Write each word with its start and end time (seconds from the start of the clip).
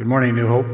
Good 0.00 0.06
morning, 0.06 0.34
New 0.34 0.46
Hope. 0.46 0.64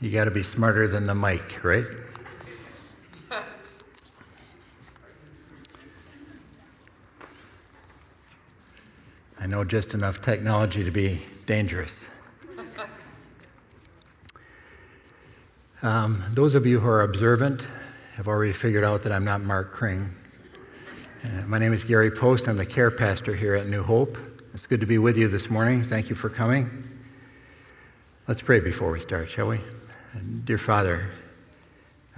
You 0.00 0.12
got 0.12 0.26
to 0.26 0.30
be 0.30 0.44
smarter 0.44 0.86
than 0.86 1.04
the 1.04 1.16
mic, 1.16 1.64
right? 1.64 1.84
I 9.40 9.46
know 9.48 9.64
just 9.64 9.94
enough 9.94 10.22
technology 10.22 10.84
to 10.84 10.92
be 10.92 11.22
dangerous. 11.46 12.08
Um, 15.82 16.22
those 16.30 16.54
of 16.54 16.66
you 16.66 16.78
who 16.78 16.88
are 16.88 17.02
observant 17.02 17.68
have 18.14 18.28
already 18.28 18.52
figured 18.52 18.84
out 18.84 19.02
that 19.02 19.10
I'm 19.10 19.24
not 19.24 19.40
Mark 19.40 19.72
Kring. 19.72 20.10
Uh, 21.24 21.46
my 21.48 21.58
name 21.58 21.72
is 21.72 21.82
Gary 21.82 22.12
Post. 22.12 22.46
I'm 22.46 22.58
the 22.58 22.64
care 22.64 22.92
pastor 22.92 23.34
here 23.34 23.56
at 23.56 23.66
New 23.66 23.82
Hope. 23.82 24.16
It's 24.54 24.66
good 24.66 24.80
to 24.80 24.86
be 24.86 24.98
with 24.98 25.16
you 25.16 25.28
this 25.28 25.48
morning. 25.48 25.80
Thank 25.80 26.10
you 26.10 26.14
for 26.14 26.28
coming. 26.28 26.68
Let's 28.28 28.42
pray 28.42 28.60
before 28.60 28.92
we 28.92 29.00
start, 29.00 29.30
shall 29.30 29.48
we? 29.48 29.60
Dear 30.44 30.58
Father, 30.58 31.10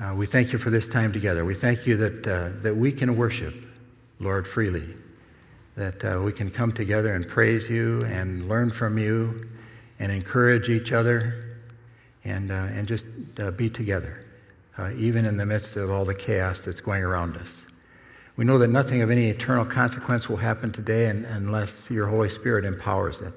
uh, 0.00 0.14
we 0.16 0.26
thank 0.26 0.52
you 0.52 0.59
for 0.59 0.68
this 0.68 0.88
time 0.88 1.12
together. 1.12 1.45
We 1.45 1.54
thank 1.54 1.86
you 1.86 1.96
that, 1.96 2.26
uh, 2.26 2.60
that 2.62 2.74
we 2.74 2.90
can 2.90 3.16
worship, 3.16 3.54
Lord, 4.18 4.48
freely, 4.48 4.82
that 5.76 6.04
uh, 6.04 6.23
we 6.24 6.32
can 6.32 6.50
come 6.50 6.73
together 6.73 7.14
and 7.14 7.28
praise 7.28 7.70
you 7.70 8.04
and 8.06 8.48
learn 8.48 8.70
from 8.70 8.98
you 8.98 9.48
and 10.01 10.10
encourage 10.10 10.68
each 10.68 10.92
other 10.92 11.60
and, 12.24 12.51
uh, 12.51 12.66
and 12.73 12.88
just 12.88 13.06
uh, 13.38 13.52
be 13.52 13.70
together, 13.70 14.26
uh, 14.76 14.90
even 14.96 15.24
in 15.24 15.37
the 15.37 15.46
midst 15.46 15.76
of 15.76 15.88
all 15.88 16.04
the 16.04 16.16
chaos 16.16 16.64
that's 16.64 16.80
going 16.80 17.04
around 17.04 17.37
us. 17.37 17.63
We 18.37 18.45
know 18.45 18.59
that 18.59 18.69
nothing 18.69 19.01
of 19.01 19.11
any 19.11 19.29
eternal 19.29 19.65
consequence 19.65 20.29
will 20.29 20.38
happen 20.38 20.73
today 20.73 21.06
unless 21.06 21.91
your 21.91 22.09
Holy 22.09 22.29
Spirit 22.29 22.65
empowers 22.65 23.20
it. 23.20 23.33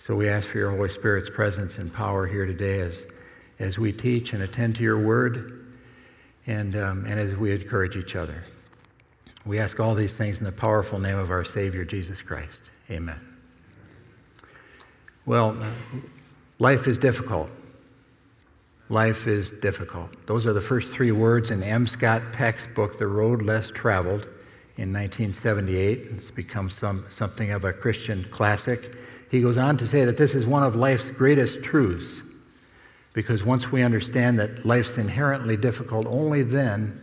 So 0.00 0.16
we 0.16 0.28
ask 0.28 0.50
for 0.50 0.58
your 0.58 0.72
Holy 0.72 0.88
Spirit's 0.88 1.30
presence 1.30 1.78
and 1.78 1.92
power 1.92 2.26
here 2.26 2.44
today 2.44 2.80
as, 2.80 3.06
as 3.60 3.78
we 3.78 3.92
teach 3.92 4.32
and 4.32 4.42
attend 4.42 4.74
to 4.76 4.82
your 4.82 4.98
word 4.98 5.64
and, 6.46 6.74
um, 6.74 7.04
and 7.06 7.20
as 7.20 7.36
we 7.36 7.52
encourage 7.52 7.96
each 7.96 8.16
other. 8.16 8.44
We 9.46 9.60
ask 9.60 9.78
all 9.78 9.94
these 9.94 10.18
things 10.18 10.40
in 10.40 10.46
the 10.46 10.52
powerful 10.52 10.98
name 10.98 11.18
of 11.18 11.30
our 11.30 11.44
Savior, 11.44 11.84
Jesus 11.84 12.20
Christ. 12.20 12.68
Amen. 12.90 13.20
Well, 15.24 15.56
life 16.58 16.88
is 16.88 16.98
difficult. 16.98 17.48
Life 18.88 19.28
is 19.28 19.52
difficult. 19.60 20.10
Those 20.26 20.46
are 20.46 20.52
the 20.52 20.60
first 20.60 20.94
three 20.94 21.12
words 21.12 21.52
in 21.52 21.62
M. 21.62 21.86
Scott 21.86 22.22
Peck's 22.32 22.66
book, 22.66 22.98
The 22.98 23.06
Road 23.06 23.40
Less 23.40 23.70
Traveled, 23.70 24.28
in 24.76 24.92
1978. 24.92 25.98
It's 26.16 26.30
become 26.30 26.70
some, 26.70 27.04
something 27.08 27.50
of 27.50 27.64
a 27.64 27.72
Christian 27.72 28.24
classic. 28.24 28.80
He 29.30 29.40
goes 29.40 29.58
on 29.58 29.76
to 29.78 29.86
say 29.86 30.04
that 30.04 30.18
this 30.18 30.34
is 30.34 30.46
one 30.46 30.62
of 30.62 30.76
life's 30.76 31.10
greatest 31.10 31.64
truths, 31.64 32.20
because 33.14 33.44
once 33.44 33.70
we 33.70 33.82
understand 33.82 34.38
that 34.38 34.64
life's 34.64 34.98
inherently 34.98 35.56
difficult, 35.56 36.06
only 36.06 36.42
then 36.42 36.98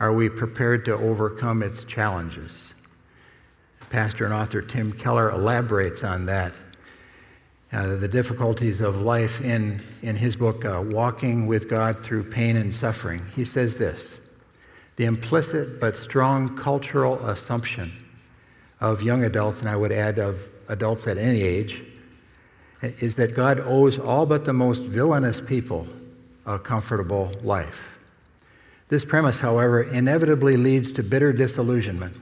are 0.00 0.12
we 0.12 0.28
prepared 0.28 0.84
to 0.84 0.94
overcome 0.94 1.62
its 1.62 1.84
challenges. 1.84 2.74
Pastor 3.90 4.24
and 4.24 4.34
author 4.34 4.60
Tim 4.60 4.92
Keller 4.92 5.30
elaborates 5.30 6.02
on 6.02 6.26
that 6.26 6.58
uh, 7.72 7.96
the 7.96 8.08
difficulties 8.08 8.80
of 8.80 9.00
life 9.00 9.44
in, 9.44 9.80
in 10.02 10.14
his 10.14 10.36
book, 10.36 10.64
uh, 10.64 10.80
Walking 10.84 11.48
with 11.48 11.68
God 11.68 11.98
Through 11.98 12.30
Pain 12.30 12.56
and 12.56 12.72
Suffering. 12.72 13.22
He 13.34 13.44
says 13.44 13.78
this 13.78 14.23
The 14.96 15.04
implicit 15.04 15.80
but 15.80 15.96
strong 15.96 16.56
cultural 16.56 17.16
assumption 17.26 17.92
of 18.80 19.02
young 19.02 19.24
adults, 19.24 19.60
and 19.60 19.68
I 19.68 19.76
would 19.76 19.92
add 19.92 20.18
of 20.18 20.48
adults 20.68 21.06
at 21.06 21.18
any 21.18 21.42
age, 21.42 21.82
is 22.82 23.16
that 23.16 23.34
God 23.34 23.60
owes 23.60 23.98
all 23.98 24.26
but 24.26 24.44
the 24.44 24.52
most 24.52 24.84
villainous 24.84 25.40
people 25.40 25.86
a 26.46 26.58
comfortable 26.58 27.32
life. 27.42 27.98
This 28.88 29.04
premise, 29.04 29.40
however, 29.40 29.82
inevitably 29.82 30.56
leads 30.56 30.92
to 30.92 31.02
bitter 31.02 31.32
disillusionment. 31.32 32.16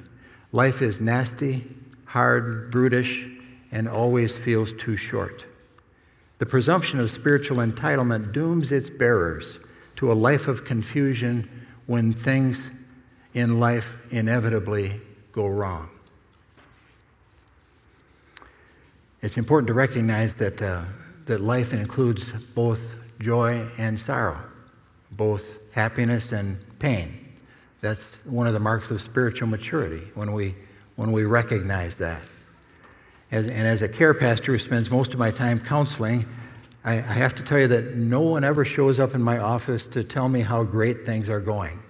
Life 0.53 0.81
is 0.81 1.01
nasty, 1.01 1.65
hard, 2.07 2.71
brutish, 2.71 3.29
and 3.73 3.89
always 3.89 4.39
feels 4.39 4.73
too 4.73 4.97
short. 4.97 5.45
The 6.39 6.47
presumption 6.47 7.01
of 7.01 7.11
spiritual 7.11 7.59
entitlement 7.59 8.33
dooms 8.33 8.71
its 8.71 8.91
bearers 8.91 9.67
to 9.97 10.13
a 10.13 10.15
life 10.15 10.47
of 10.47 10.65
confusion 10.65 11.49
when 11.93 12.15
things 12.15 12.87
in 13.35 13.61
life 13.61 14.11
inevitably 14.11 14.99
go 15.31 15.47
wrong. 15.47 15.91
It's 19.21 19.37
important 19.37 19.67
to 19.67 19.75
recognize 19.75 20.37
that, 20.37 20.63
uh, 20.63 20.85
that 21.27 21.43
life 21.43 21.75
includes 21.75 22.33
both 22.55 23.13
joy 23.21 23.63
and 23.79 24.01
sorrow, 24.01 24.39
both 25.11 25.75
happiness 25.75 26.33
and 26.33 26.57
pain. 26.79 27.09
That's 27.83 28.25
one 28.25 28.47
of 28.47 28.55
the 28.55 28.61
marks 28.61 28.91
of 28.91 29.03
spiritual 29.03 29.49
maturity 29.49 30.07
when 30.15 30.33
we, 30.33 30.55
when 30.97 31.13
we 31.13 31.27
recognize 31.27 31.99
that. 31.99 32.23
As, 33.31 33.49
and 33.49 33.67
as 33.67 33.83
a 33.83 33.89
care 33.89 34.15
pastor 34.15 34.53
who 34.53 34.59
spends 34.59 34.91
most 34.91 35.13
of 35.13 35.19
my 35.19 35.31
time 35.31 35.61
counseling, 35.61 36.25
I, 36.87 36.95
I 36.95 37.13
have 37.21 37.35
to 37.35 37.45
tell 37.45 37.59
you 37.59 37.69
that 37.69 37.97
no 37.97 38.23
one 38.23 38.45
ever 38.45 38.65
shows 38.65 38.99
up 38.99 39.15
in 39.15 39.23
my 39.23 39.37
office 39.37 39.87
to 39.89 40.03
tell 40.03 40.31
me 40.31 40.41
how 40.41 40.65
great 40.65 41.05
things 41.05 41.29
are 41.29 41.39
going. 41.39 41.82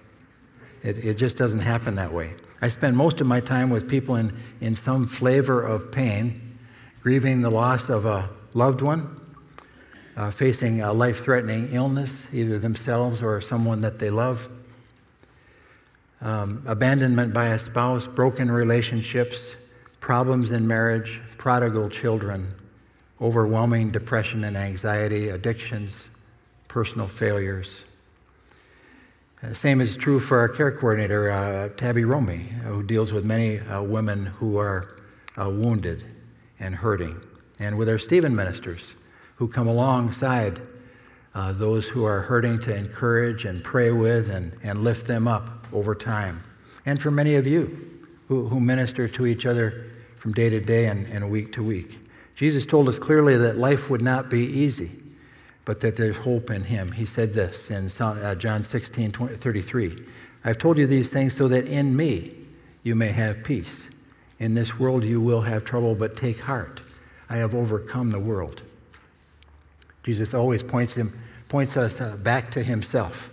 It, 0.83 1.03
it 1.03 1.17
just 1.17 1.37
doesn't 1.37 1.61
happen 1.61 1.95
that 1.95 2.11
way. 2.11 2.33
I 2.61 2.69
spend 2.69 2.95
most 2.95 3.21
of 3.21 3.27
my 3.27 3.39
time 3.39 3.69
with 3.69 3.89
people 3.89 4.15
in, 4.15 4.31
in 4.61 4.75
some 4.75 5.05
flavor 5.05 5.61
of 5.61 5.91
pain, 5.91 6.39
grieving 7.01 7.41
the 7.41 7.49
loss 7.49 7.89
of 7.89 8.05
a 8.05 8.29
loved 8.53 8.81
one, 8.81 9.19
uh, 10.15 10.31
facing 10.31 10.81
a 10.81 10.93
life 10.93 11.23
threatening 11.23 11.69
illness, 11.71 12.33
either 12.33 12.59
themselves 12.59 13.23
or 13.23 13.41
someone 13.41 13.81
that 13.81 13.99
they 13.99 14.09
love, 14.09 14.47
um, 16.21 16.63
abandonment 16.67 17.33
by 17.33 17.47
a 17.47 17.59
spouse, 17.59 18.07
broken 18.07 18.49
relationships, 18.49 19.71
problems 19.99 20.51
in 20.51 20.67
marriage, 20.67 21.21
prodigal 21.37 21.89
children, 21.89 22.47
overwhelming 23.19 23.89
depression 23.91 24.43
and 24.43 24.55
anxiety, 24.55 25.29
addictions, 25.29 26.09
personal 26.67 27.07
failures. 27.07 27.85
The 29.43 29.49
uh, 29.49 29.53
same 29.55 29.81
is 29.81 29.97
true 29.97 30.21
for 30.21 30.39
our 30.39 30.47
care 30.47 30.71
coordinator, 30.71 31.29
uh, 31.29 31.67
Tabby 31.75 32.05
Romy, 32.05 32.45
who 32.63 32.81
deals 32.81 33.11
with 33.11 33.25
many 33.25 33.59
uh, 33.59 33.83
women 33.83 34.25
who 34.25 34.55
are 34.55 34.95
uh, 35.37 35.49
wounded 35.49 36.05
and 36.61 36.73
hurting, 36.73 37.19
and 37.59 37.77
with 37.77 37.89
our 37.89 37.97
Stephen 37.97 38.33
ministers 38.37 38.95
who 39.35 39.49
come 39.49 39.67
alongside 39.67 40.61
uh, 41.35 41.51
those 41.51 41.89
who 41.89 42.05
are 42.05 42.21
hurting 42.21 42.57
to 42.59 42.73
encourage 42.73 43.43
and 43.43 43.61
pray 43.65 43.91
with 43.91 44.29
and, 44.33 44.53
and 44.63 44.81
lift 44.81 45.07
them 45.07 45.27
up 45.27 45.67
over 45.73 45.93
time. 45.93 46.39
And 46.85 47.01
for 47.01 47.11
many 47.11 47.35
of 47.35 47.45
you 47.45 47.99
who, 48.29 48.47
who 48.47 48.61
minister 48.61 49.09
to 49.09 49.25
each 49.25 49.45
other 49.45 49.91
from 50.15 50.31
day 50.31 50.49
to 50.51 50.61
day 50.61 50.85
and, 50.85 51.05
and 51.07 51.29
week 51.29 51.51
to 51.53 51.63
week. 51.63 51.99
Jesus 52.35 52.65
told 52.65 52.87
us 52.87 52.97
clearly 52.97 53.35
that 53.35 53.57
life 53.57 53.89
would 53.89 54.01
not 54.01 54.29
be 54.29 54.45
easy, 54.45 54.91
but 55.65 55.81
that 55.81 55.95
there's 55.95 56.17
hope 56.17 56.49
in 56.49 56.63
him. 56.63 56.91
He 56.91 57.05
said 57.05 57.33
this 57.33 57.71
in 57.71 57.89
uh, 58.05 58.35
John 58.35 58.63
16 58.63 59.11
20, 59.11 59.35
33 59.35 60.05
I've 60.45 60.57
told 60.57 60.77
you 60.77 60.87
these 60.87 61.11
things 61.13 61.35
so 61.35 61.47
that 61.47 61.67
in 61.67 61.95
me 61.95 62.33
you 62.83 62.95
may 62.95 63.07
have 63.09 63.43
peace. 63.43 63.91
In 64.39 64.55
this 64.55 64.77
world 64.77 65.05
you 65.05 65.21
will 65.21 65.41
have 65.41 65.63
trouble, 65.63 65.95
but 65.95 66.17
take 66.17 66.41
heart. 66.41 66.81
I 67.29 67.37
have 67.37 67.55
overcome 67.55 68.11
the 68.11 68.19
world. 68.19 68.61
Jesus 70.03 70.33
always 70.33 70.61
points, 70.61 70.95
him, 70.95 71.11
points 71.47 71.77
us 71.77 72.01
uh, 72.01 72.17
back 72.23 72.51
to 72.51 72.61
himself 72.61 73.29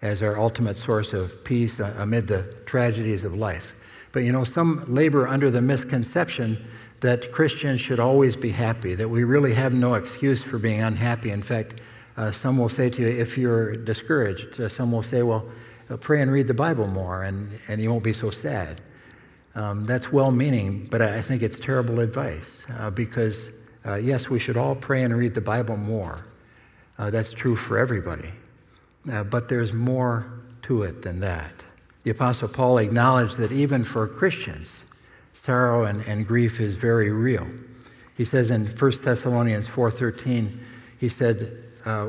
as 0.00 0.22
our 0.22 0.38
ultimate 0.38 0.76
source 0.76 1.12
of 1.12 1.42
peace 1.44 1.80
uh, 1.80 1.92
amid 1.98 2.28
the 2.28 2.54
tragedies 2.66 3.24
of 3.24 3.34
life. 3.34 3.80
But 4.12 4.22
you 4.22 4.30
know, 4.30 4.44
some 4.44 4.84
labor 4.86 5.26
under 5.26 5.50
the 5.50 5.60
misconception 5.60 6.64
that 7.04 7.30
Christians 7.32 7.82
should 7.82 8.00
always 8.00 8.34
be 8.34 8.48
happy, 8.48 8.94
that 8.94 9.10
we 9.10 9.24
really 9.24 9.52
have 9.52 9.74
no 9.74 9.92
excuse 9.92 10.42
for 10.42 10.58
being 10.58 10.80
unhappy. 10.80 11.30
In 11.32 11.42
fact, 11.42 11.82
uh, 12.16 12.32
some 12.32 12.56
will 12.56 12.70
say 12.70 12.88
to 12.88 13.02
you, 13.02 13.08
if 13.08 13.36
you're 13.36 13.76
discouraged, 13.76 14.58
uh, 14.58 14.70
some 14.70 14.90
will 14.90 15.02
say, 15.02 15.22
well, 15.22 15.46
uh, 15.90 15.98
pray 15.98 16.22
and 16.22 16.32
read 16.32 16.46
the 16.46 16.54
Bible 16.54 16.86
more, 16.86 17.22
and, 17.22 17.50
and 17.68 17.82
you 17.82 17.90
won't 17.90 18.04
be 18.04 18.14
so 18.14 18.30
sad. 18.30 18.80
Um, 19.54 19.84
that's 19.84 20.14
well 20.14 20.30
meaning, 20.30 20.88
but 20.90 21.02
I 21.02 21.20
think 21.20 21.42
it's 21.42 21.58
terrible 21.58 22.00
advice 22.00 22.64
uh, 22.78 22.90
because, 22.90 23.70
uh, 23.84 23.96
yes, 23.96 24.30
we 24.30 24.38
should 24.38 24.56
all 24.56 24.74
pray 24.74 25.02
and 25.02 25.14
read 25.14 25.34
the 25.34 25.42
Bible 25.42 25.76
more. 25.76 26.24
Uh, 26.98 27.10
that's 27.10 27.32
true 27.32 27.54
for 27.54 27.76
everybody. 27.76 28.30
but 29.04 29.50
there's 29.50 29.74
more 29.74 30.40
to 30.62 30.84
it 30.84 31.02
than 31.02 31.20
that. 31.20 31.52
The 32.04 32.12
Apostle 32.12 32.48
Paul 32.48 32.78
acknowledged 32.78 33.36
that 33.36 33.52
even 33.52 33.84
for 33.84 34.08
Christians, 34.08 34.83
sorrow 35.34 35.84
and, 35.84 36.00
and 36.08 36.26
grief 36.26 36.60
is 36.60 36.78
very 36.78 37.10
real. 37.10 37.46
He 38.16 38.24
says 38.24 38.50
in 38.50 38.64
1 38.64 38.76
Thessalonians 38.78 39.68
4.13, 39.68 40.56
he 40.98 41.08
said, 41.10 41.52
uh, 41.84 42.08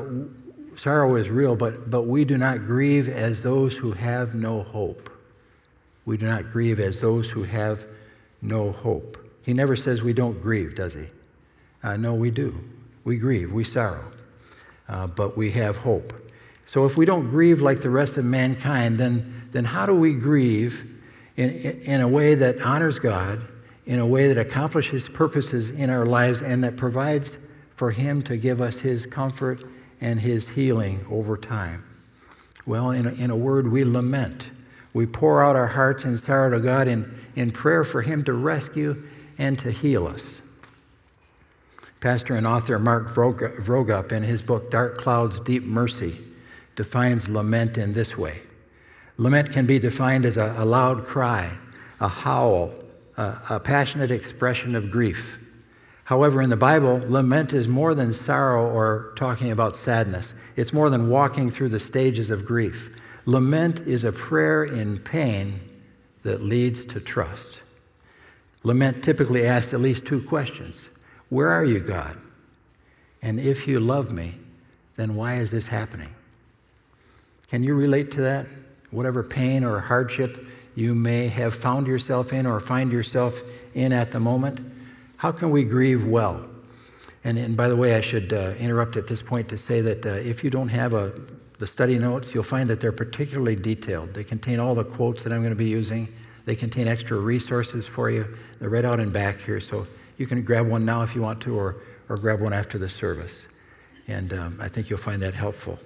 sorrow 0.76 1.16
is 1.16 1.28
real, 1.28 1.56
but, 1.56 1.90
but 1.90 2.06
we 2.06 2.24
do 2.24 2.38
not 2.38 2.58
grieve 2.58 3.08
as 3.08 3.42
those 3.42 3.76
who 3.76 3.92
have 3.92 4.34
no 4.34 4.62
hope. 4.62 5.10
We 6.06 6.16
do 6.16 6.26
not 6.26 6.50
grieve 6.50 6.78
as 6.78 7.00
those 7.00 7.30
who 7.30 7.42
have 7.42 7.84
no 8.40 8.70
hope. 8.70 9.18
He 9.44 9.52
never 9.52 9.76
says 9.76 10.02
we 10.02 10.12
don't 10.12 10.40
grieve, 10.40 10.76
does 10.76 10.94
he? 10.94 11.06
Uh, 11.82 11.96
no, 11.96 12.14
we 12.14 12.30
do. 12.30 12.54
We 13.04 13.16
grieve, 13.16 13.52
we 13.52 13.64
sorrow, 13.64 14.04
uh, 14.88 15.08
but 15.08 15.36
we 15.36 15.50
have 15.52 15.78
hope. 15.78 16.12
So 16.64 16.86
if 16.86 16.96
we 16.96 17.06
don't 17.06 17.28
grieve 17.28 17.60
like 17.60 17.80
the 17.80 17.90
rest 17.90 18.18
of 18.18 18.24
mankind, 18.24 18.98
then, 18.98 19.48
then 19.50 19.64
how 19.64 19.86
do 19.86 19.94
we 19.94 20.14
grieve 20.14 20.95
in, 21.36 21.50
in 21.50 22.00
a 22.00 22.08
way 22.08 22.34
that 22.34 22.60
honors 22.62 22.98
God, 22.98 23.40
in 23.84 23.98
a 23.98 24.06
way 24.06 24.32
that 24.32 24.38
accomplishes 24.38 25.08
purposes 25.08 25.70
in 25.70 25.90
our 25.90 26.06
lives, 26.06 26.42
and 26.42 26.64
that 26.64 26.76
provides 26.76 27.38
for 27.70 27.90
Him 27.90 28.22
to 28.22 28.36
give 28.36 28.60
us 28.60 28.80
His 28.80 29.06
comfort 29.06 29.62
and 30.00 30.20
His 30.20 30.50
healing 30.50 31.04
over 31.10 31.36
time? 31.36 31.84
Well, 32.66 32.90
in 32.90 33.06
a, 33.06 33.12
in 33.12 33.30
a 33.30 33.36
word, 33.36 33.68
we 33.68 33.84
lament. 33.84 34.50
We 34.92 35.06
pour 35.06 35.44
out 35.44 35.56
our 35.56 35.68
hearts 35.68 36.04
in 36.04 36.18
sorrow 36.18 36.50
to 36.50 36.60
God 36.60 36.88
in, 36.88 37.20
in 37.36 37.50
prayer 37.50 37.84
for 37.84 38.02
Him 38.02 38.24
to 38.24 38.32
rescue 38.32 38.96
and 39.38 39.58
to 39.58 39.70
heal 39.70 40.06
us. 40.06 40.42
Pastor 42.00 42.34
and 42.34 42.46
author 42.46 42.78
Mark 42.78 43.08
Vroegop, 43.08 44.12
in 44.12 44.22
his 44.22 44.42
book 44.42 44.70
Dark 44.70 44.96
Clouds, 44.96 45.40
Deep 45.40 45.64
Mercy, 45.64 46.14
defines 46.76 47.28
lament 47.28 47.78
in 47.78 47.94
this 47.94 48.16
way 48.16 48.38
Lament 49.18 49.52
can 49.52 49.66
be 49.66 49.78
defined 49.78 50.24
as 50.24 50.36
a, 50.36 50.54
a 50.58 50.64
loud 50.64 51.04
cry, 51.04 51.50
a 52.00 52.08
howl, 52.08 52.72
a, 53.16 53.38
a 53.50 53.60
passionate 53.60 54.10
expression 54.10 54.74
of 54.74 54.90
grief. 54.90 55.42
However, 56.04 56.40
in 56.40 56.50
the 56.50 56.56
Bible, 56.56 57.02
lament 57.08 57.52
is 57.52 57.66
more 57.66 57.94
than 57.94 58.12
sorrow 58.12 58.70
or 58.70 59.12
talking 59.16 59.50
about 59.50 59.74
sadness. 59.74 60.34
It's 60.54 60.72
more 60.72 60.88
than 60.88 61.10
walking 61.10 61.50
through 61.50 61.70
the 61.70 61.80
stages 61.80 62.30
of 62.30 62.46
grief. 62.46 63.00
Lament 63.24 63.80
is 63.80 64.04
a 64.04 64.12
prayer 64.12 64.64
in 64.64 64.98
pain 64.98 65.54
that 66.22 66.42
leads 66.42 66.84
to 66.84 67.00
trust. 67.00 67.62
Lament 68.62 69.02
typically 69.02 69.46
asks 69.46 69.74
at 69.74 69.80
least 69.80 70.06
two 70.06 70.22
questions 70.22 70.90
Where 71.28 71.48
are 71.48 71.64
you, 71.64 71.80
God? 71.80 72.16
And 73.22 73.40
if 73.40 73.66
you 73.66 73.80
love 73.80 74.12
me, 74.12 74.34
then 74.94 75.16
why 75.16 75.36
is 75.36 75.50
this 75.50 75.68
happening? 75.68 76.14
Can 77.48 77.62
you 77.64 77.74
relate 77.74 78.12
to 78.12 78.20
that? 78.20 78.46
Whatever 78.96 79.22
pain 79.22 79.62
or 79.62 79.78
hardship 79.78 80.38
you 80.74 80.94
may 80.94 81.28
have 81.28 81.54
found 81.54 81.86
yourself 81.86 82.32
in 82.32 82.46
or 82.46 82.60
find 82.60 82.90
yourself 82.90 83.76
in 83.76 83.92
at 83.92 84.10
the 84.10 84.18
moment, 84.18 84.58
how 85.18 85.32
can 85.32 85.50
we 85.50 85.64
grieve 85.64 86.06
well? 86.06 86.42
And, 87.22 87.36
and 87.36 87.58
by 87.58 87.68
the 87.68 87.76
way, 87.76 87.94
I 87.94 88.00
should 88.00 88.32
uh, 88.32 88.54
interrupt 88.58 88.96
at 88.96 89.06
this 89.06 89.20
point 89.20 89.50
to 89.50 89.58
say 89.58 89.82
that 89.82 90.06
uh, 90.06 90.08
if 90.08 90.42
you 90.42 90.48
don't 90.48 90.68
have 90.68 90.94
a, 90.94 91.12
the 91.58 91.66
study 91.66 91.98
notes, 91.98 92.34
you'll 92.34 92.42
find 92.42 92.70
that 92.70 92.80
they're 92.80 92.90
particularly 92.90 93.54
detailed. 93.54 94.14
They 94.14 94.24
contain 94.24 94.60
all 94.60 94.74
the 94.74 94.84
quotes 94.84 95.24
that 95.24 95.32
I'm 95.34 95.40
going 95.40 95.52
to 95.52 95.58
be 95.58 95.66
using, 95.66 96.08
they 96.46 96.56
contain 96.56 96.88
extra 96.88 97.18
resources 97.18 97.86
for 97.86 98.08
you. 98.08 98.24
They're 98.60 98.70
right 98.70 98.84
out 98.86 98.98
in 98.98 99.12
back 99.12 99.40
here, 99.40 99.60
so 99.60 99.86
you 100.16 100.26
can 100.26 100.42
grab 100.42 100.66
one 100.66 100.86
now 100.86 101.02
if 101.02 101.14
you 101.14 101.20
want 101.20 101.42
to, 101.42 101.54
or, 101.54 101.76
or 102.08 102.16
grab 102.16 102.40
one 102.40 102.54
after 102.54 102.78
the 102.78 102.88
service. 102.88 103.46
And 104.08 104.32
um, 104.32 104.58
I 104.58 104.68
think 104.68 104.88
you'll 104.88 104.98
find 104.98 105.20
that 105.20 105.34
helpful. 105.34 105.78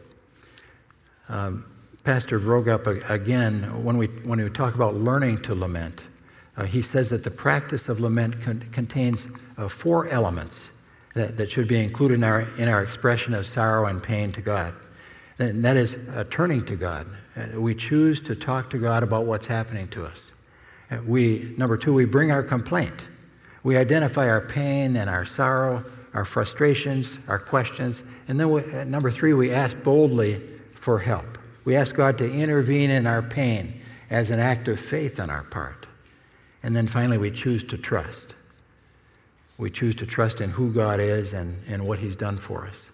Um, 1.29 1.65
Pastor 2.05 2.39
Vroegop, 2.39 3.11
again, 3.11 3.63
when 3.85 3.99
we, 3.99 4.07
when 4.07 4.43
we 4.43 4.49
talk 4.49 4.75
about 4.75 4.95
learning 4.95 5.43
to 5.43 5.55
lament, 5.55 6.09
uh, 6.57 6.65
he 6.65 6.81
says 6.81 7.11
that 7.11 7.25
the 7.25 7.31
practice 7.31 7.91
of 7.91 8.01
lament 8.01 8.41
con- 8.41 8.65
contains 8.73 9.55
uh, 9.59 9.69
four 9.69 10.09
elements 10.09 10.73
that, 11.15 11.37
that 11.37 11.51
should 11.51 11.69
be 11.69 11.79
included 11.79 12.15
in 12.15 12.25
our, 12.25 12.47
in 12.59 12.69
our 12.69 12.83
expression 12.83 13.35
of 13.35 13.47
sorrow 13.47 13.87
and 13.87 14.03
pain 14.03 14.33
to 14.33 14.41
God. 14.41 14.73
And 15.39 15.63
that 15.63 15.77
is 15.77 16.09
uh, 16.11 16.25
turning 16.31 16.65
to 16.67 16.77
God. 16.77 17.07
Uh, 17.37 17.61
we 17.61 17.75
choose 17.75 18.23
to 18.23 18.35
talk 18.35 18.71
to 18.71 18.79
God 18.79 19.03
about 19.03 19.27
what's 19.27 19.47
happening 19.47 19.87
to 19.89 20.05
us. 20.07 20.33
We, 21.07 21.55
number 21.59 21.77
two, 21.77 21.93
we 21.93 22.07
bring 22.07 22.33
our 22.33 22.43
complaint. 22.43 23.09
We 23.63 23.77
identify 23.77 24.29
our 24.29 24.41
pain 24.41 24.97
and 24.97 25.11
our 25.11 25.27
sorrow, 25.27 25.85
our 26.15 26.25
frustrations, 26.25 27.19
our 27.29 27.39
questions. 27.39 28.03
And 28.27 28.41
then, 28.41 28.51
we, 28.51 28.63
number 28.85 29.11
three, 29.11 29.35
we 29.35 29.51
ask 29.51 29.85
boldly 29.85 30.35
for 30.75 30.99
help. 30.99 31.40
We 31.65 31.77
ask 31.77 31.95
God 31.95 32.19
to 32.19 32.31
intervene 32.31 32.91
in 32.91 33.07
our 33.07 33.23
pain 33.23 33.81
as 34.09 34.31
an 34.31 34.41
act 34.41 34.69
of 34.69 34.81
faith 34.81 35.21
on 35.21 35.31
our 35.31 35.45
part. 35.45 35.89
And 36.63 36.75
then 36.75 36.87
finally, 36.87 37.19
we 37.19 37.31
choose 37.31 37.65
to 37.65 37.79
trust. 37.79 38.35
We 39.57 39.71
choose 39.71 39.95
to 39.97 40.07
trust 40.07 40.41
in 40.41 40.51
who 40.51 40.73
God 40.73 41.01
is 41.01 41.33
and, 41.33 41.57
and 41.69 41.87
what 41.87 41.99
He's 41.99 42.17
done 42.17 42.37
for 42.37 42.67
us. 42.67 42.91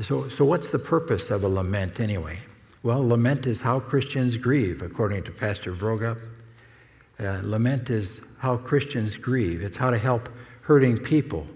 So, 0.00 0.28
so, 0.28 0.44
what's 0.44 0.72
the 0.72 0.78
purpose 0.78 1.30
of 1.30 1.42
a 1.42 1.48
lament 1.48 2.00
anyway? 2.00 2.38
Well, 2.82 3.06
lament 3.06 3.46
is 3.46 3.62
how 3.62 3.80
Christians 3.80 4.36
grieve, 4.36 4.82
according 4.82 5.24
to 5.24 5.32
Pastor 5.32 5.72
Vroegop. 5.72 6.20
Uh, 7.18 7.40
lament 7.42 7.88
is 7.88 8.36
how 8.40 8.58
Christians 8.58 9.16
grieve, 9.16 9.62
it's 9.62 9.78
how 9.78 9.90
to 9.90 9.98
help 9.98 10.28
hurting 10.62 10.98
people. 10.98 11.46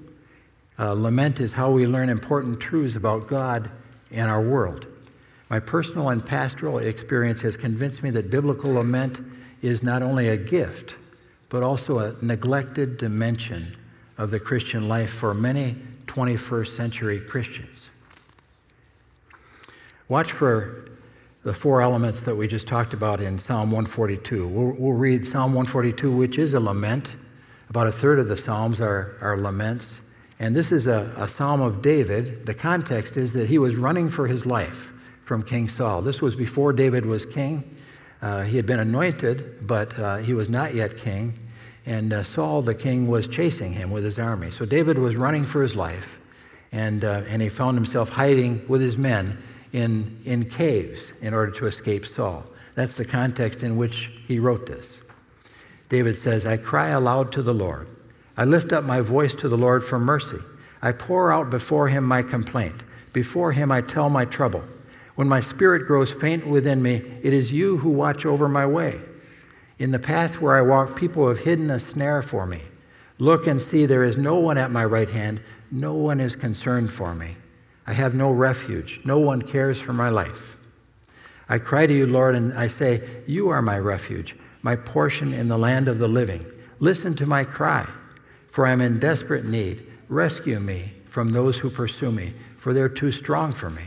Uh, 0.78 0.94
lament 0.94 1.38
is 1.38 1.52
how 1.52 1.70
we 1.70 1.86
learn 1.86 2.08
important 2.08 2.58
truths 2.60 2.96
about 2.96 3.26
God 3.26 3.70
and 4.10 4.30
our 4.30 4.40
world. 4.40 4.86
My 5.50 5.58
personal 5.58 6.08
and 6.10 6.24
pastoral 6.24 6.78
experience 6.78 7.42
has 7.42 7.56
convinced 7.56 8.04
me 8.04 8.10
that 8.10 8.30
biblical 8.30 8.74
lament 8.74 9.20
is 9.60 9.82
not 9.82 10.00
only 10.00 10.28
a 10.28 10.36
gift, 10.36 10.94
but 11.48 11.64
also 11.64 11.98
a 11.98 12.14
neglected 12.22 12.96
dimension 12.96 13.66
of 14.16 14.30
the 14.30 14.38
Christian 14.38 14.88
life 14.88 15.10
for 15.10 15.34
many 15.34 15.74
21st 16.06 16.68
century 16.68 17.18
Christians. 17.18 17.90
Watch 20.08 20.30
for 20.30 20.88
the 21.42 21.52
four 21.52 21.82
elements 21.82 22.22
that 22.24 22.36
we 22.36 22.46
just 22.46 22.68
talked 22.68 22.94
about 22.94 23.20
in 23.20 23.38
Psalm 23.38 23.72
142. 23.72 24.46
We'll, 24.46 24.76
we'll, 24.78 24.92
read 24.92 25.26
Psalm 25.26 25.54
142, 25.54 26.14
which 26.14 26.38
is 26.38 26.54
a 26.54 26.60
lament. 26.60 27.16
About 27.70 27.86
a 27.86 27.92
third 27.92 28.18
of 28.18 28.28
the 28.28 28.36
Psalms 28.36 28.80
are, 28.80 29.16
are 29.20 29.36
laments. 29.36 30.12
And 30.38 30.54
this 30.54 30.70
is 30.70 30.86
a, 30.86 31.12
a 31.16 31.26
psalm 31.26 31.60
of 31.60 31.82
David. 31.82 32.46
The 32.46 32.54
context 32.54 33.16
is 33.16 33.32
that 33.32 33.48
he 33.48 33.58
was 33.58 33.76
running 33.76 34.10
for 34.10 34.26
his 34.26 34.46
life 34.46 34.99
from 35.30 35.44
King 35.44 35.68
Saul. 35.68 36.02
This 36.02 36.20
was 36.20 36.34
before 36.34 36.72
David 36.72 37.06
was 37.06 37.24
king. 37.24 37.62
Uh, 38.20 38.42
he 38.42 38.56
had 38.56 38.66
been 38.66 38.80
anointed, 38.80 39.64
but 39.64 39.96
uh, 39.96 40.16
he 40.16 40.34
was 40.34 40.50
not 40.50 40.74
yet 40.74 40.96
king. 40.96 41.34
And 41.86 42.12
uh, 42.12 42.24
Saul, 42.24 42.62
the 42.62 42.74
king, 42.74 43.06
was 43.06 43.28
chasing 43.28 43.70
him 43.70 43.92
with 43.92 44.02
his 44.02 44.18
army. 44.18 44.50
So 44.50 44.64
David 44.64 44.98
was 44.98 45.14
running 45.14 45.44
for 45.44 45.62
his 45.62 45.76
life, 45.76 46.18
and, 46.72 47.04
uh, 47.04 47.22
and 47.28 47.40
he 47.40 47.48
found 47.48 47.76
himself 47.76 48.10
hiding 48.10 48.66
with 48.66 48.80
his 48.80 48.98
men 48.98 49.38
in, 49.72 50.18
in 50.24 50.46
caves 50.46 51.16
in 51.22 51.32
order 51.32 51.52
to 51.52 51.66
escape 51.66 52.06
Saul. 52.06 52.44
That's 52.74 52.96
the 52.96 53.04
context 53.04 53.62
in 53.62 53.76
which 53.76 54.06
he 54.26 54.40
wrote 54.40 54.66
this. 54.66 55.08
David 55.88 56.16
says, 56.16 56.44
I 56.44 56.56
cry 56.56 56.88
aloud 56.88 57.30
to 57.34 57.42
the 57.42 57.54
Lord. 57.54 57.86
I 58.36 58.44
lift 58.46 58.72
up 58.72 58.82
my 58.82 59.00
voice 59.00 59.36
to 59.36 59.48
the 59.48 59.56
Lord 59.56 59.84
for 59.84 60.00
mercy. 60.00 60.44
I 60.82 60.90
pour 60.90 61.30
out 61.32 61.50
before 61.50 61.86
him 61.86 62.02
my 62.02 62.22
complaint. 62.24 62.82
Before 63.12 63.52
him 63.52 63.70
I 63.70 63.80
tell 63.80 64.10
my 64.10 64.24
trouble. 64.24 64.64
When 65.14 65.28
my 65.28 65.40
spirit 65.40 65.86
grows 65.86 66.12
faint 66.12 66.46
within 66.46 66.82
me, 66.82 67.02
it 67.22 67.32
is 67.32 67.52
you 67.52 67.78
who 67.78 67.90
watch 67.90 68.24
over 68.24 68.48
my 68.48 68.66
way. 68.66 69.00
In 69.78 69.90
the 69.90 69.98
path 69.98 70.40
where 70.40 70.56
I 70.56 70.62
walk, 70.62 70.96
people 70.96 71.28
have 71.28 71.40
hidden 71.40 71.70
a 71.70 71.80
snare 71.80 72.22
for 72.22 72.46
me. 72.46 72.60
Look 73.18 73.46
and 73.46 73.60
see, 73.60 73.86
there 73.86 74.04
is 74.04 74.16
no 74.16 74.38
one 74.38 74.58
at 74.58 74.70
my 74.70 74.84
right 74.84 75.10
hand. 75.10 75.40
No 75.70 75.94
one 75.94 76.20
is 76.20 76.36
concerned 76.36 76.90
for 76.90 77.14
me. 77.14 77.36
I 77.86 77.92
have 77.92 78.14
no 78.14 78.30
refuge. 78.30 79.00
No 79.04 79.18
one 79.18 79.42
cares 79.42 79.80
for 79.80 79.92
my 79.92 80.08
life. 80.08 80.56
I 81.48 81.58
cry 81.58 81.86
to 81.86 81.92
you, 81.92 82.06
Lord, 82.06 82.34
and 82.34 82.52
I 82.52 82.68
say, 82.68 83.00
You 83.26 83.48
are 83.48 83.60
my 83.60 83.78
refuge, 83.78 84.36
my 84.62 84.76
portion 84.76 85.32
in 85.32 85.48
the 85.48 85.58
land 85.58 85.88
of 85.88 85.98
the 85.98 86.08
living. 86.08 86.44
Listen 86.78 87.14
to 87.16 87.26
my 87.26 87.44
cry, 87.44 87.84
for 88.48 88.66
I 88.66 88.72
am 88.72 88.80
in 88.80 88.98
desperate 88.98 89.44
need. 89.44 89.82
Rescue 90.08 90.60
me 90.60 90.92
from 91.06 91.32
those 91.32 91.58
who 91.58 91.68
pursue 91.68 92.12
me, 92.12 92.32
for 92.56 92.72
they're 92.72 92.88
too 92.88 93.12
strong 93.12 93.52
for 93.52 93.68
me. 93.68 93.82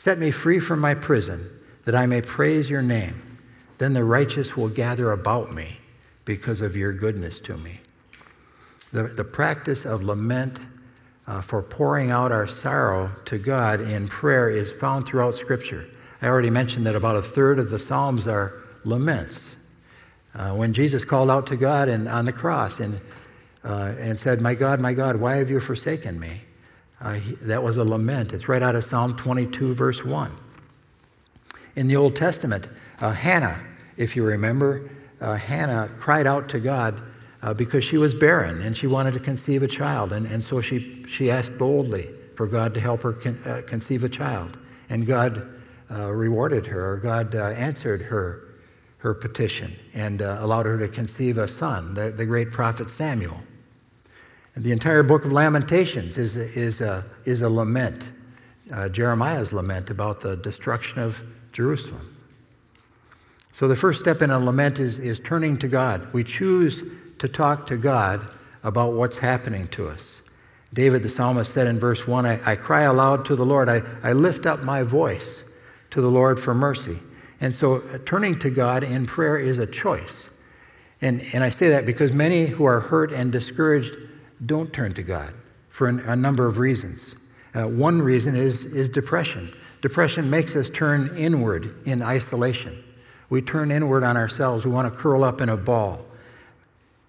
Set 0.00 0.16
me 0.16 0.30
free 0.30 0.60
from 0.60 0.80
my 0.80 0.94
prison, 0.94 1.46
that 1.84 1.94
I 1.94 2.06
may 2.06 2.22
praise 2.22 2.70
your 2.70 2.80
name. 2.80 3.20
Then 3.76 3.92
the 3.92 4.02
righteous 4.02 4.56
will 4.56 4.70
gather 4.70 5.12
about 5.12 5.52
me 5.52 5.76
because 6.24 6.62
of 6.62 6.74
your 6.74 6.94
goodness 6.94 7.38
to 7.40 7.58
me. 7.58 7.80
The, 8.94 9.02
the 9.02 9.24
practice 9.24 9.84
of 9.84 10.02
lament 10.02 10.58
uh, 11.26 11.42
for 11.42 11.60
pouring 11.60 12.10
out 12.10 12.32
our 12.32 12.46
sorrow 12.46 13.10
to 13.26 13.36
God 13.36 13.82
in 13.82 14.08
prayer 14.08 14.48
is 14.48 14.72
found 14.72 15.04
throughout 15.04 15.36
Scripture. 15.36 15.86
I 16.22 16.28
already 16.28 16.48
mentioned 16.48 16.86
that 16.86 16.96
about 16.96 17.16
a 17.16 17.22
third 17.22 17.58
of 17.58 17.68
the 17.68 17.78
Psalms 17.78 18.26
are 18.26 18.54
laments. 18.86 19.68
Uh, 20.34 20.52
when 20.52 20.72
Jesus 20.72 21.04
called 21.04 21.30
out 21.30 21.46
to 21.48 21.56
God 21.56 21.90
and, 21.90 22.08
on 22.08 22.24
the 22.24 22.32
cross 22.32 22.80
and, 22.80 22.98
uh, 23.64 23.92
and 23.98 24.18
said, 24.18 24.40
My 24.40 24.54
God, 24.54 24.80
my 24.80 24.94
God, 24.94 25.16
why 25.16 25.36
have 25.36 25.50
you 25.50 25.60
forsaken 25.60 26.18
me? 26.18 26.40
Uh, 27.00 27.14
he, 27.14 27.34
that 27.36 27.62
was 27.62 27.76
a 27.76 27.84
lament. 27.84 28.32
It's 28.32 28.48
right 28.48 28.62
out 28.62 28.74
of 28.74 28.84
Psalm 28.84 29.16
22, 29.16 29.74
verse 29.74 30.04
1. 30.04 30.30
In 31.76 31.86
the 31.86 31.96
Old 31.96 32.14
Testament, 32.14 32.68
uh, 33.00 33.12
Hannah, 33.12 33.58
if 33.96 34.16
you 34.16 34.24
remember, 34.24 34.90
uh, 35.20 35.36
Hannah 35.36 35.88
cried 35.98 36.26
out 36.26 36.48
to 36.50 36.60
God 36.60 37.00
uh, 37.42 37.54
because 37.54 37.84
she 37.84 37.96
was 37.96 38.14
barren 38.14 38.60
and 38.60 38.76
she 38.76 38.86
wanted 38.86 39.14
to 39.14 39.20
conceive 39.20 39.62
a 39.62 39.68
child. 39.68 40.12
And, 40.12 40.26
and 40.26 40.44
so 40.44 40.60
she, 40.60 41.04
she 41.04 41.30
asked 41.30 41.58
boldly 41.58 42.08
for 42.34 42.46
God 42.46 42.74
to 42.74 42.80
help 42.80 43.02
her 43.02 43.12
con, 43.12 43.38
uh, 43.46 43.62
conceive 43.66 44.04
a 44.04 44.08
child. 44.08 44.58
And 44.90 45.06
God 45.06 45.46
uh, 45.90 46.12
rewarded 46.12 46.66
her, 46.66 46.98
God 46.98 47.34
answered 47.34 48.02
her, 48.02 48.42
her 48.98 49.14
petition 49.14 49.74
and 49.94 50.20
allowed 50.20 50.66
her 50.66 50.78
to 50.78 50.88
conceive 50.88 51.38
a 51.38 51.48
son, 51.48 51.94
the, 51.94 52.10
the 52.10 52.26
great 52.26 52.50
prophet 52.50 52.90
Samuel. 52.90 53.40
The 54.56 54.72
entire 54.72 55.02
book 55.02 55.24
of 55.24 55.32
Lamentations 55.32 56.18
is, 56.18 56.36
is, 56.36 56.80
a, 56.80 57.04
is 57.24 57.42
a 57.42 57.48
lament, 57.48 58.10
uh, 58.72 58.88
Jeremiah's 58.88 59.52
lament 59.52 59.90
about 59.90 60.20
the 60.20 60.36
destruction 60.36 61.00
of 61.00 61.22
Jerusalem. 61.52 62.06
So 63.52 63.68
the 63.68 63.76
first 63.76 64.00
step 64.00 64.22
in 64.22 64.30
a 64.30 64.38
lament 64.38 64.80
is, 64.80 64.98
is 64.98 65.20
turning 65.20 65.56
to 65.58 65.68
God. 65.68 66.12
We 66.12 66.24
choose 66.24 66.98
to 67.18 67.28
talk 67.28 67.66
to 67.68 67.76
God 67.76 68.20
about 68.64 68.94
what's 68.94 69.18
happening 69.18 69.68
to 69.68 69.86
us. 69.88 70.28
David 70.72 71.02
the 71.02 71.08
psalmist 71.08 71.52
said 71.52 71.66
in 71.66 71.78
verse 71.78 72.08
1 72.08 72.26
I, 72.26 72.40
I 72.44 72.56
cry 72.56 72.82
aloud 72.82 73.24
to 73.26 73.36
the 73.36 73.44
Lord, 73.44 73.68
I, 73.68 73.82
I 74.02 74.12
lift 74.12 74.46
up 74.46 74.62
my 74.62 74.82
voice 74.82 75.52
to 75.90 76.00
the 76.00 76.10
Lord 76.10 76.40
for 76.40 76.54
mercy. 76.54 76.98
And 77.40 77.54
so 77.54 77.76
uh, 77.76 77.98
turning 78.04 78.38
to 78.40 78.50
God 78.50 78.82
in 78.82 79.06
prayer 79.06 79.38
is 79.38 79.58
a 79.58 79.66
choice. 79.66 80.32
And, 81.00 81.22
and 81.32 81.42
I 81.42 81.48
say 81.48 81.70
that 81.70 81.86
because 81.86 82.12
many 82.12 82.46
who 82.46 82.64
are 82.64 82.80
hurt 82.80 83.12
and 83.12 83.32
discouraged 83.32 83.96
don't 84.44 84.72
turn 84.72 84.92
to 84.94 85.02
God 85.02 85.32
for 85.68 85.88
an, 85.88 86.00
a 86.00 86.16
number 86.16 86.46
of 86.46 86.58
reasons. 86.58 87.14
Uh, 87.54 87.64
one 87.64 88.00
reason 88.00 88.36
is, 88.36 88.64
is 88.64 88.88
depression. 88.88 89.50
Depression 89.82 90.30
makes 90.30 90.56
us 90.56 90.70
turn 90.70 91.10
inward 91.16 91.74
in 91.86 92.02
isolation. 92.02 92.84
We 93.28 93.42
turn 93.42 93.70
inward 93.70 94.02
on 94.02 94.16
ourselves. 94.16 94.64
We 94.64 94.72
want 94.72 94.92
to 94.92 94.98
curl 94.98 95.24
up 95.24 95.40
in 95.40 95.48
a 95.48 95.56
ball. 95.56 96.00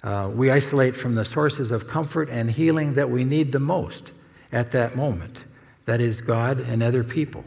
Uh, 0.03 0.31
we 0.33 0.49
isolate 0.49 0.95
from 0.95 1.15
the 1.15 1.25
sources 1.25 1.71
of 1.71 1.87
comfort 1.87 2.29
and 2.29 2.49
healing 2.49 2.93
that 2.93 3.09
we 3.09 3.23
need 3.23 3.51
the 3.51 3.59
most 3.59 4.13
at 4.51 4.71
that 4.71 4.95
moment 4.95 5.45
that 5.85 5.99
is, 5.99 6.21
God 6.21 6.59
and 6.59 6.81
other 6.81 7.03
people. 7.03 7.43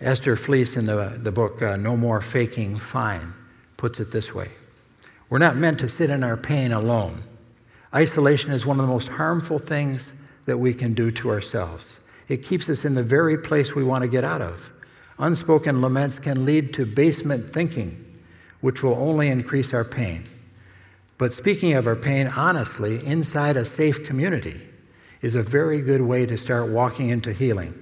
Esther 0.00 0.36
Fleece, 0.36 0.76
in 0.76 0.86
the, 0.86 1.18
the 1.22 1.32
book 1.32 1.60
uh, 1.60 1.76
No 1.76 1.96
More 1.96 2.20
Faking 2.20 2.78
Fine, 2.78 3.34
puts 3.76 4.00
it 4.00 4.12
this 4.12 4.34
way 4.34 4.48
We're 5.28 5.38
not 5.38 5.56
meant 5.56 5.80
to 5.80 5.88
sit 5.88 6.10
in 6.10 6.24
our 6.24 6.36
pain 6.36 6.72
alone. 6.72 7.18
Isolation 7.94 8.52
is 8.52 8.64
one 8.64 8.78
of 8.78 8.86
the 8.86 8.92
most 8.92 9.08
harmful 9.08 9.58
things 9.58 10.14
that 10.46 10.58
we 10.58 10.72
can 10.72 10.94
do 10.94 11.10
to 11.10 11.30
ourselves. 11.30 12.00
It 12.28 12.44
keeps 12.44 12.70
us 12.70 12.84
in 12.84 12.94
the 12.94 13.02
very 13.02 13.36
place 13.36 13.74
we 13.74 13.82
want 13.82 14.02
to 14.02 14.10
get 14.10 14.24
out 14.24 14.40
of. 14.40 14.70
Unspoken 15.18 15.82
laments 15.82 16.18
can 16.18 16.44
lead 16.44 16.72
to 16.74 16.86
basement 16.86 17.44
thinking, 17.46 18.04
which 18.60 18.82
will 18.82 18.94
only 18.94 19.28
increase 19.28 19.74
our 19.74 19.84
pain. 19.84 20.22
But 21.18 21.32
speaking 21.32 21.74
of 21.74 21.86
our 21.86 21.96
pain 21.96 22.28
honestly, 22.36 23.04
inside 23.04 23.56
a 23.56 23.64
safe 23.64 24.06
community, 24.06 24.60
is 25.20 25.34
a 25.34 25.42
very 25.42 25.82
good 25.82 26.00
way 26.00 26.24
to 26.26 26.38
start 26.38 26.70
walking 26.70 27.08
into 27.08 27.32
healing. 27.32 27.74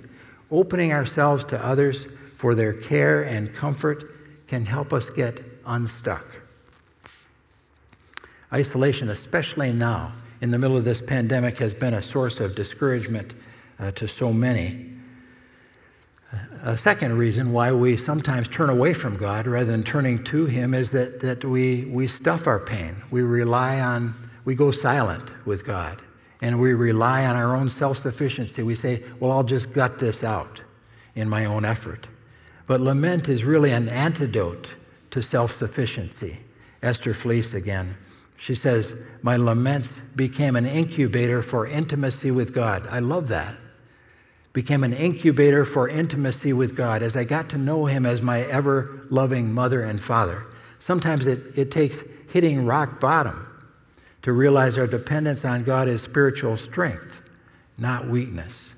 Opening 0.51 0.93
ourselves 0.93 1.45
to 1.45 1.65
others 1.65 2.07
for 2.37 2.55
their 2.55 2.73
care 2.73 3.23
and 3.23 3.55
comfort 3.55 4.05
can 4.49 4.65
help 4.65 4.93
us 4.93 5.11
get 5.11 5.41
unstuck. 5.67 6.25
Isolation, 8.53 9.11
especially 9.11 9.73
now 9.73 10.13
in 10.41 10.51
the 10.51 10.59
middle 10.59 10.77
of 10.77 10.85
this 10.85 11.03
pandemic, 11.03 11.59
has 11.59 11.75
been 11.75 11.95
a 11.95 12.03
source 12.03 12.41
of 12.41 12.55
discouragement 12.55 13.35
uh, 13.79 13.91
to 13.93 14.09
so 14.09 14.33
many. 14.33 14.87
A 16.63 16.77
second 16.77 17.17
reason 17.17 17.53
why 17.53 17.73
we 17.73 17.97
sometimes 17.97 18.49
turn 18.49 18.69
away 18.69 18.93
from 18.93 19.17
God 19.17 19.47
rather 19.47 19.71
than 19.71 19.83
turning 19.83 20.23
to 20.25 20.47
Him 20.47 20.75
is 20.75 20.91
that, 20.93 21.21
that 21.21 21.45
we, 21.45 21.87
we 21.87 22.07
stuff 22.07 22.47
our 22.47 22.59
pain. 22.59 22.97
We 23.11 23.23
rely 23.23 23.81
on, 23.81 24.15
we 24.45 24.55
go 24.55 24.71
silent 24.71 25.35
with 25.47 25.67
God, 25.67 25.99
and 26.43 26.61
we 26.61 26.75
rely 26.75 27.25
on 27.25 27.37
our 27.37 27.55
own 27.55 27.71
self 27.71 27.97
sufficiency. 27.97 28.63
We 28.63 28.75
say, 28.75 29.03
Well, 29.21 29.31
I'll 29.31 29.45
just 29.45 29.73
gut 29.73 29.99
this 29.99 30.23
out 30.23 30.63
in 31.15 31.29
my 31.29 31.47
own 31.47 31.65
effort. 31.65 32.09
But 32.67 32.81
lament 32.81 33.29
is 33.29 33.45
really 33.45 33.73
an 33.73 33.89
antidote 33.89 34.75
to 35.11 35.23
self 35.23 35.53
sufficiency. 35.53 36.39
Esther 36.83 37.15
Fleece 37.15 37.55
again. 37.55 37.97
She 38.39 38.55
says, 38.55 39.11
My 39.23 39.37
laments 39.37 40.13
became 40.13 40.55
an 40.57 40.65
incubator 40.65 41.43
for 41.43 41.67
intimacy 41.67 42.31
with 42.31 42.55
God. 42.55 42.87
I 42.89 43.01
love 43.01 43.29
that. 43.29 43.55
Became 44.53 44.85
an 44.85 44.95
incubator 44.95 45.65
for 45.65 45.89
intimacy 45.89 46.53
with 46.53 46.77
God 46.77 47.03
as 47.03 47.17
I 47.17 47.25
got 47.25 47.51
to 47.51 47.59
know 47.59 47.87
Him 47.87 48.07
as 48.07 48.23
my 48.23 48.41
ever 48.43 49.07
loving 49.11 49.53
mother 49.53 49.83
and 49.83 50.01
father. 50.01 50.45
Sometimes 50.79 51.27
it, 51.27 51.59
it 51.59 51.71
takes 51.73 52.03
hitting 52.33 52.65
rock 52.65 53.01
bottom 53.01 53.45
to 54.23 54.33
realize 54.33 54.79
our 54.79 54.87
dependence 54.87 55.45
on 55.45 55.65
God 55.65 55.89
is 55.89 56.03
spiritual 56.03 56.57
strength, 56.57 57.29
not 57.77 58.07
weakness. 58.07 58.77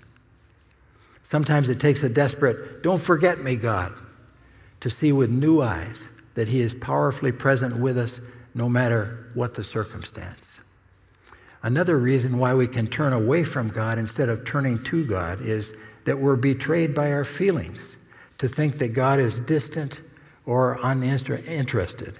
Sometimes 1.22 1.68
it 1.68 1.80
takes 1.80 2.02
a 2.02 2.08
desperate, 2.08 2.82
don't 2.82 3.00
forget 3.00 3.40
me, 3.40 3.56
God, 3.56 3.92
to 4.80 4.88
see 4.88 5.12
with 5.12 5.30
new 5.30 5.60
eyes 5.60 6.10
that 6.34 6.48
He 6.48 6.60
is 6.60 6.72
powerfully 6.72 7.32
present 7.32 7.78
with 7.78 7.98
us 7.98 8.20
no 8.54 8.68
matter 8.68 9.30
what 9.34 9.54
the 9.54 9.64
circumstance. 9.64 10.60
Another 11.62 11.98
reason 11.98 12.38
why 12.38 12.54
we 12.54 12.66
can 12.66 12.86
turn 12.86 13.12
away 13.12 13.44
from 13.44 13.68
God 13.68 13.98
instead 13.98 14.28
of 14.28 14.46
turning 14.46 14.82
to 14.84 15.04
God 15.04 15.40
is 15.40 15.76
that 16.04 16.18
we're 16.18 16.36
betrayed 16.36 16.94
by 16.94 17.12
our 17.12 17.24
feelings 17.24 17.98
to 18.38 18.48
think 18.48 18.74
that 18.74 18.94
God 18.94 19.18
is 19.18 19.44
distant 19.44 20.00
or 20.46 20.78
uninterested. 20.82 22.18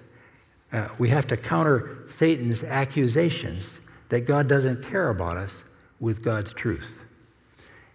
Uh, 0.73 0.89
we 0.99 1.09
have 1.09 1.27
to 1.29 1.37
counter 1.37 2.05
Satan's 2.07 2.63
accusations 2.63 3.81
that 4.11 4.21
God 4.23 4.49
doesn't 4.49 4.85
care 4.85 5.09
about 5.09 5.37
us 5.37 5.65
with 5.99 6.23
God's 6.23 6.53
truth. 6.53 7.07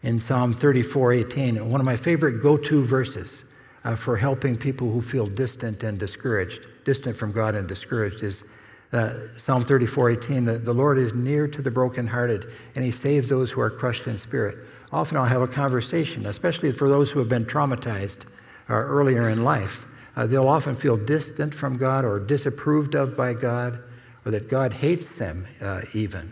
In 0.02 0.20
Psalm 0.20 0.54
34 0.54 1.14
18, 1.14 1.70
one 1.70 1.80
of 1.80 1.86
my 1.86 1.96
favorite 1.96 2.42
go 2.42 2.58
to 2.58 2.82
verses 2.84 3.54
uh, 3.84 3.96
for 3.96 4.18
helping 4.18 4.58
people 4.58 4.92
who 4.92 5.02
feel 5.02 5.28
distant 5.28 5.84
and 5.84 6.00
discouraged 6.00 6.66
distant 6.86 7.18
from 7.18 7.34
God 7.34 7.56
and 7.56 7.68
discouraged 7.68 8.24
is 8.24 8.50
uh, 8.94 9.14
Psalm 9.36 9.64
34 9.64 10.12
18. 10.12 10.46
The, 10.46 10.54
the 10.54 10.74
Lord 10.74 10.98
is 10.98 11.14
near 11.14 11.48
to 11.50 11.62
the 11.62 11.72
brokenhearted, 11.72 12.46
and 12.76 12.86
he 12.86 12.92
saves 12.92 13.28
those 13.28 13.52
who 13.52 13.60
are 13.60 13.70
crushed 13.70 14.08
in 14.08 14.18
spirit. 14.18 14.56
Often 14.94 15.18
I'll 15.18 15.26
have 15.26 15.42
a 15.42 15.48
conversation, 15.48 16.26
especially 16.26 16.72
for 16.72 16.88
those 16.88 17.12
who 17.12 17.20
have 17.20 17.28
been 17.28 17.46
traumatized 17.46 18.32
uh, 18.70 18.74
earlier 18.74 19.28
in 19.28 19.44
life. 19.44 19.86
Uh, 20.16 20.26
they'll 20.26 20.48
often 20.48 20.76
feel 20.76 20.96
distant 20.96 21.54
from 21.54 21.78
God 21.78 22.06
or 22.06 22.20
disapproved 22.20 22.96
of 22.96 23.18
by 23.18 23.34
God, 23.34 23.78
or 24.26 24.32
that 24.32 24.50
God 24.50 24.74
hates 24.74 25.18
them 25.18 25.46
uh, 25.62 25.82
even. 25.94 26.32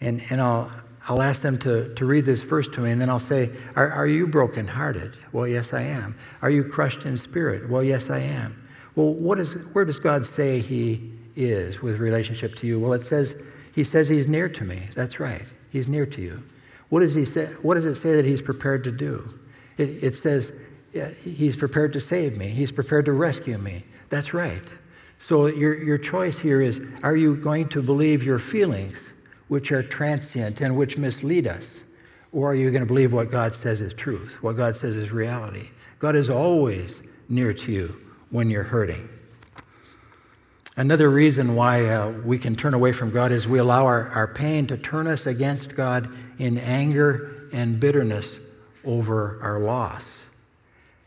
And, 0.00 0.22
and 0.30 0.40
I'll, 0.40 0.70
I'll 1.08 1.22
ask 1.22 1.42
them 1.42 1.58
to, 1.60 1.92
to 1.94 2.06
read 2.06 2.26
this 2.26 2.44
verse 2.44 2.68
to 2.68 2.80
me, 2.82 2.92
and 2.92 3.00
then 3.00 3.08
I'll 3.08 3.18
say, 3.18 3.48
are, 3.74 3.90
are 3.90 4.06
you 4.06 4.28
brokenhearted? 4.28 5.14
Well, 5.32 5.48
yes, 5.48 5.74
I 5.74 5.82
am. 5.82 6.14
Are 6.42 6.50
you 6.50 6.62
crushed 6.62 7.04
in 7.04 7.18
spirit? 7.18 7.68
Well, 7.68 7.82
yes, 7.82 8.10
I 8.10 8.20
am. 8.20 8.67
Well, 8.96 9.14
what 9.14 9.38
is, 9.38 9.54
where 9.72 9.84
does 9.84 9.98
God 9.98 10.26
say 10.26 10.60
He 10.60 11.12
is 11.36 11.82
with 11.82 11.98
relationship 11.98 12.56
to 12.56 12.66
you? 12.66 12.80
Well, 12.80 12.92
it 12.92 13.04
says 13.04 13.50
He 13.74 13.84
says 13.84 14.08
He's 14.08 14.28
near 14.28 14.48
to 14.48 14.64
me. 14.64 14.82
That's 14.94 15.20
right. 15.20 15.44
He's 15.70 15.88
near 15.88 16.06
to 16.06 16.20
you. 16.20 16.42
What 16.88 17.00
does 17.00 17.14
He 17.14 17.24
say? 17.24 17.46
What 17.62 17.74
does 17.74 17.84
it 17.84 17.96
say 17.96 18.16
that 18.16 18.24
He's 18.24 18.42
prepared 18.42 18.84
to 18.84 18.92
do? 18.92 19.34
It, 19.76 20.02
it 20.02 20.16
says 20.16 20.66
He's 21.22 21.56
prepared 21.56 21.92
to 21.92 22.00
save 22.00 22.36
me. 22.36 22.48
He's 22.48 22.72
prepared 22.72 23.04
to 23.04 23.12
rescue 23.12 23.58
me. 23.58 23.84
That's 24.08 24.34
right. 24.34 24.62
So 25.18 25.46
your, 25.46 25.82
your 25.82 25.98
choice 25.98 26.38
here 26.38 26.62
is 26.62 26.86
are 27.02 27.16
you 27.16 27.36
going 27.36 27.68
to 27.70 27.82
believe 27.82 28.22
your 28.22 28.38
feelings, 28.38 29.12
which 29.48 29.72
are 29.72 29.82
transient 29.82 30.60
and 30.60 30.76
which 30.76 30.96
mislead 30.96 31.46
us? 31.46 31.84
Or 32.32 32.52
are 32.52 32.54
you 32.54 32.70
going 32.70 32.82
to 32.82 32.86
believe 32.86 33.12
what 33.12 33.30
God 33.30 33.54
says 33.54 33.80
is 33.80 33.94
truth, 33.94 34.42
what 34.42 34.56
God 34.56 34.76
says 34.76 34.96
is 34.96 35.10
reality? 35.10 35.68
God 35.98 36.14
is 36.14 36.30
always 36.30 37.02
near 37.28 37.52
to 37.52 37.72
you 37.72 37.96
when 38.30 38.50
you're 38.50 38.64
hurting. 38.64 39.08
Another 40.76 41.10
reason 41.10 41.54
why 41.54 41.86
uh, 41.86 42.12
we 42.24 42.38
can 42.38 42.54
turn 42.54 42.72
away 42.72 42.92
from 42.92 43.10
God 43.10 43.32
is 43.32 43.48
we 43.48 43.58
allow 43.58 43.86
our, 43.86 44.08
our 44.10 44.32
pain 44.32 44.66
to 44.68 44.76
turn 44.76 45.06
us 45.06 45.26
against 45.26 45.76
God 45.76 46.08
in 46.38 46.56
anger 46.58 47.34
and 47.52 47.80
bitterness 47.80 48.54
over 48.84 49.38
our 49.42 49.58
loss. 49.58 50.28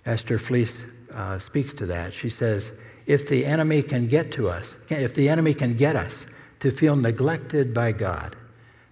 Esther 0.06 0.38
Fleece 0.38 0.94
uh, 1.13 1.40
speaks 1.40 1.74
to 1.75 1.86
that. 1.86 2.13
She 2.13 2.30
says, 2.30 2.78
if 3.08 3.30
the 3.30 3.46
enemy 3.46 3.82
can 3.82 4.08
get 4.08 4.32
to 4.34 4.50
us, 4.50 4.78
if 4.90 5.16
the 5.16 5.30
enemy 5.30 5.54
can 5.54 5.78
get 5.78 5.96
us 5.96 6.30
to 6.60 6.70
feel 6.70 6.96
neglected 6.96 7.74
by 7.74 7.94
God, 7.94 8.36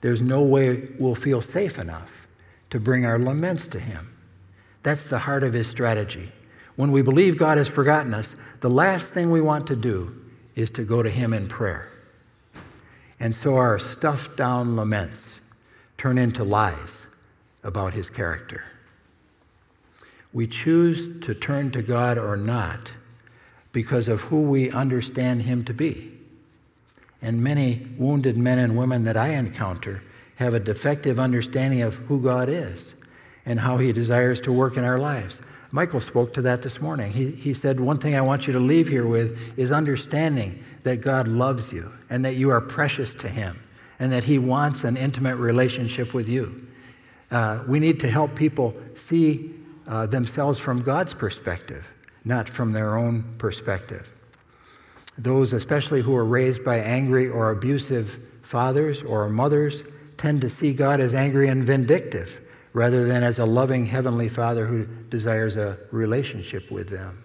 there's 0.02 0.22
no 0.22 0.42
way 0.42 0.88
we'll 0.98 1.16
feel 1.16 1.42
safe 1.42 1.78
enough 1.78 2.28
to 2.70 2.80
bring 2.80 3.06
our 3.06 3.20
laments 3.20 3.68
to 3.68 3.80
Him. 3.80 4.10
That's 4.84 5.10
the 5.10 5.20
heart 5.20 5.44
of 5.44 5.54
his 5.54 5.68
strategy. 5.68 6.32
When 6.80 6.94
we 6.94 7.02
believe 7.02 7.38
God 7.38 7.58
has 7.58 7.68
forgotten 7.68 8.14
us, 8.14 8.38
the 8.62 8.70
last 8.70 9.14
thing 9.14 9.32
we 9.32 9.42
want 9.42 9.68
to 9.68 9.76
do 9.76 10.16
is 10.56 10.72
to 10.72 10.86
go 10.86 11.04
to 11.04 11.10
Him 11.10 11.34
in 11.34 11.50
prayer. 11.50 11.92
And 13.20 13.36
so 13.36 13.56
our 13.56 13.80
stuffed 13.80 14.38
down 14.38 14.78
laments 14.78 15.42
turn 15.98 16.18
into 16.18 16.46
lies 16.46 17.08
about 17.66 17.96
His 17.96 18.10
character. 18.10 18.64
We 20.32 20.48
choose 20.48 21.20
to 21.20 21.34
turn 21.34 21.72
to 21.72 21.82
God 21.82 22.18
or 22.18 22.38
not 22.38 22.94
because 23.74 24.08
of 24.08 24.22
who 24.22 24.44
we 24.44 24.72
understand 24.72 25.42
Him 25.42 25.66
to 25.66 25.74
be. 25.74 26.14
And 27.22 27.44
many 27.44 27.88
wounded 27.98 28.38
men 28.38 28.58
and 28.58 28.78
women 28.78 29.04
that 29.04 29.18
I 29.18 29.34
encounter 29.34 30.02
have 30.38 30.54
a 30.54 30.62
defective 30.62 31.20
understanding 31.20 31.82
of 31.82 31.96
who 31.96 32.24
God 32.24 32.48
is 32.48 33.04
and 33.46 33.60
how 33.60 33.80
He 33.80 33.92
desires 33.92 34.40
to 34.40 34.54
work 34.54 34.78
in 34.78 34.86
our 34.86 34.98
lives. 34.98 35.44
Michael 35.72 36.00
spoke 36.00 36.34
to 36.34 36.42
that 36.44 36.64
this 36.64 36.82
morning. 36.82 37.12
He, 37.12 37.32
he 37.32 37.54
said, 37.54 37.80
One 37.80 37.98
thing 37.98 38.16
I 38.16 38.22
want 38.22 38.48
you 38.48 38.54
to 38.54 38.60
leave 38.60 38.88
here 38.88 39.06
with 39.06 39.58
is 39.58 39.72
understanding 39.72 40.64
that 40.84 40.98
God 40.98 41.28
loves 41.28 41.72
you 41.72 41.90
and 42.10 42.26
that 42.26 42.36
you 42.36 42.50
are 42.50 42.62
precious 42.62 43.14
to 43.16 43.28
Him 43.28 43.56
and 44.00 44.12
that 44.12 44.24
He 44.24 44.40
wants 44.40 44.84
an 44.84 44.98
intimate 44.98 45.36
relationship 45.36 46.14
with 46.14 46.28
you. 46.28 46.68
Uh, 47.30 47.64
we 47.68 47.80
need 47.80 48.00
to 48.00 48.08
help 48.08 48.36
people 48.36 48.76
see 48.96 49.54
uh, 49.88 50.08
themselves 50.08 50.58
from 50.58 50.82
God's 50.82 51.14
perspective, 51.14 51.94
not 52.26 52.50
from 52.50 52.72
their 52.72 52.98
own 52.98 53.24
perspective. 53.38 54.10
Those, 55.20 55.54
especially 55.54 56.02
who 56.02 56.16
are 56.16 56.26
raised 56.26 56.66
by 56.66 56.78
angry 56.78 57.30
or 57.30 57.52
abusive 57.52 58.18
fathers 58.42 59.04
or 59.04 59.30
mothers, 59.30 59.84
tend 60.18 60.42
to 60.42 60.50
see 60.50 60.74
God 60.74 61.00
as 61.00 61.14
angry 61.14 61.48
and 61.48 61.64
vindictive 61.64 62.42
rather 62.74 63.06
than 63.06 63.24
as 63.24 63.40
a 63.40 63.46
loving 63.46 63.86
Heavenly 63.86 64.30
Father 64.30 64.66
who 64.66 64.86
desires 65.10 65.58
a 65.58 65.78
relationship 65.92 66.70
with 66.70 66.90
them. 66.90 67.24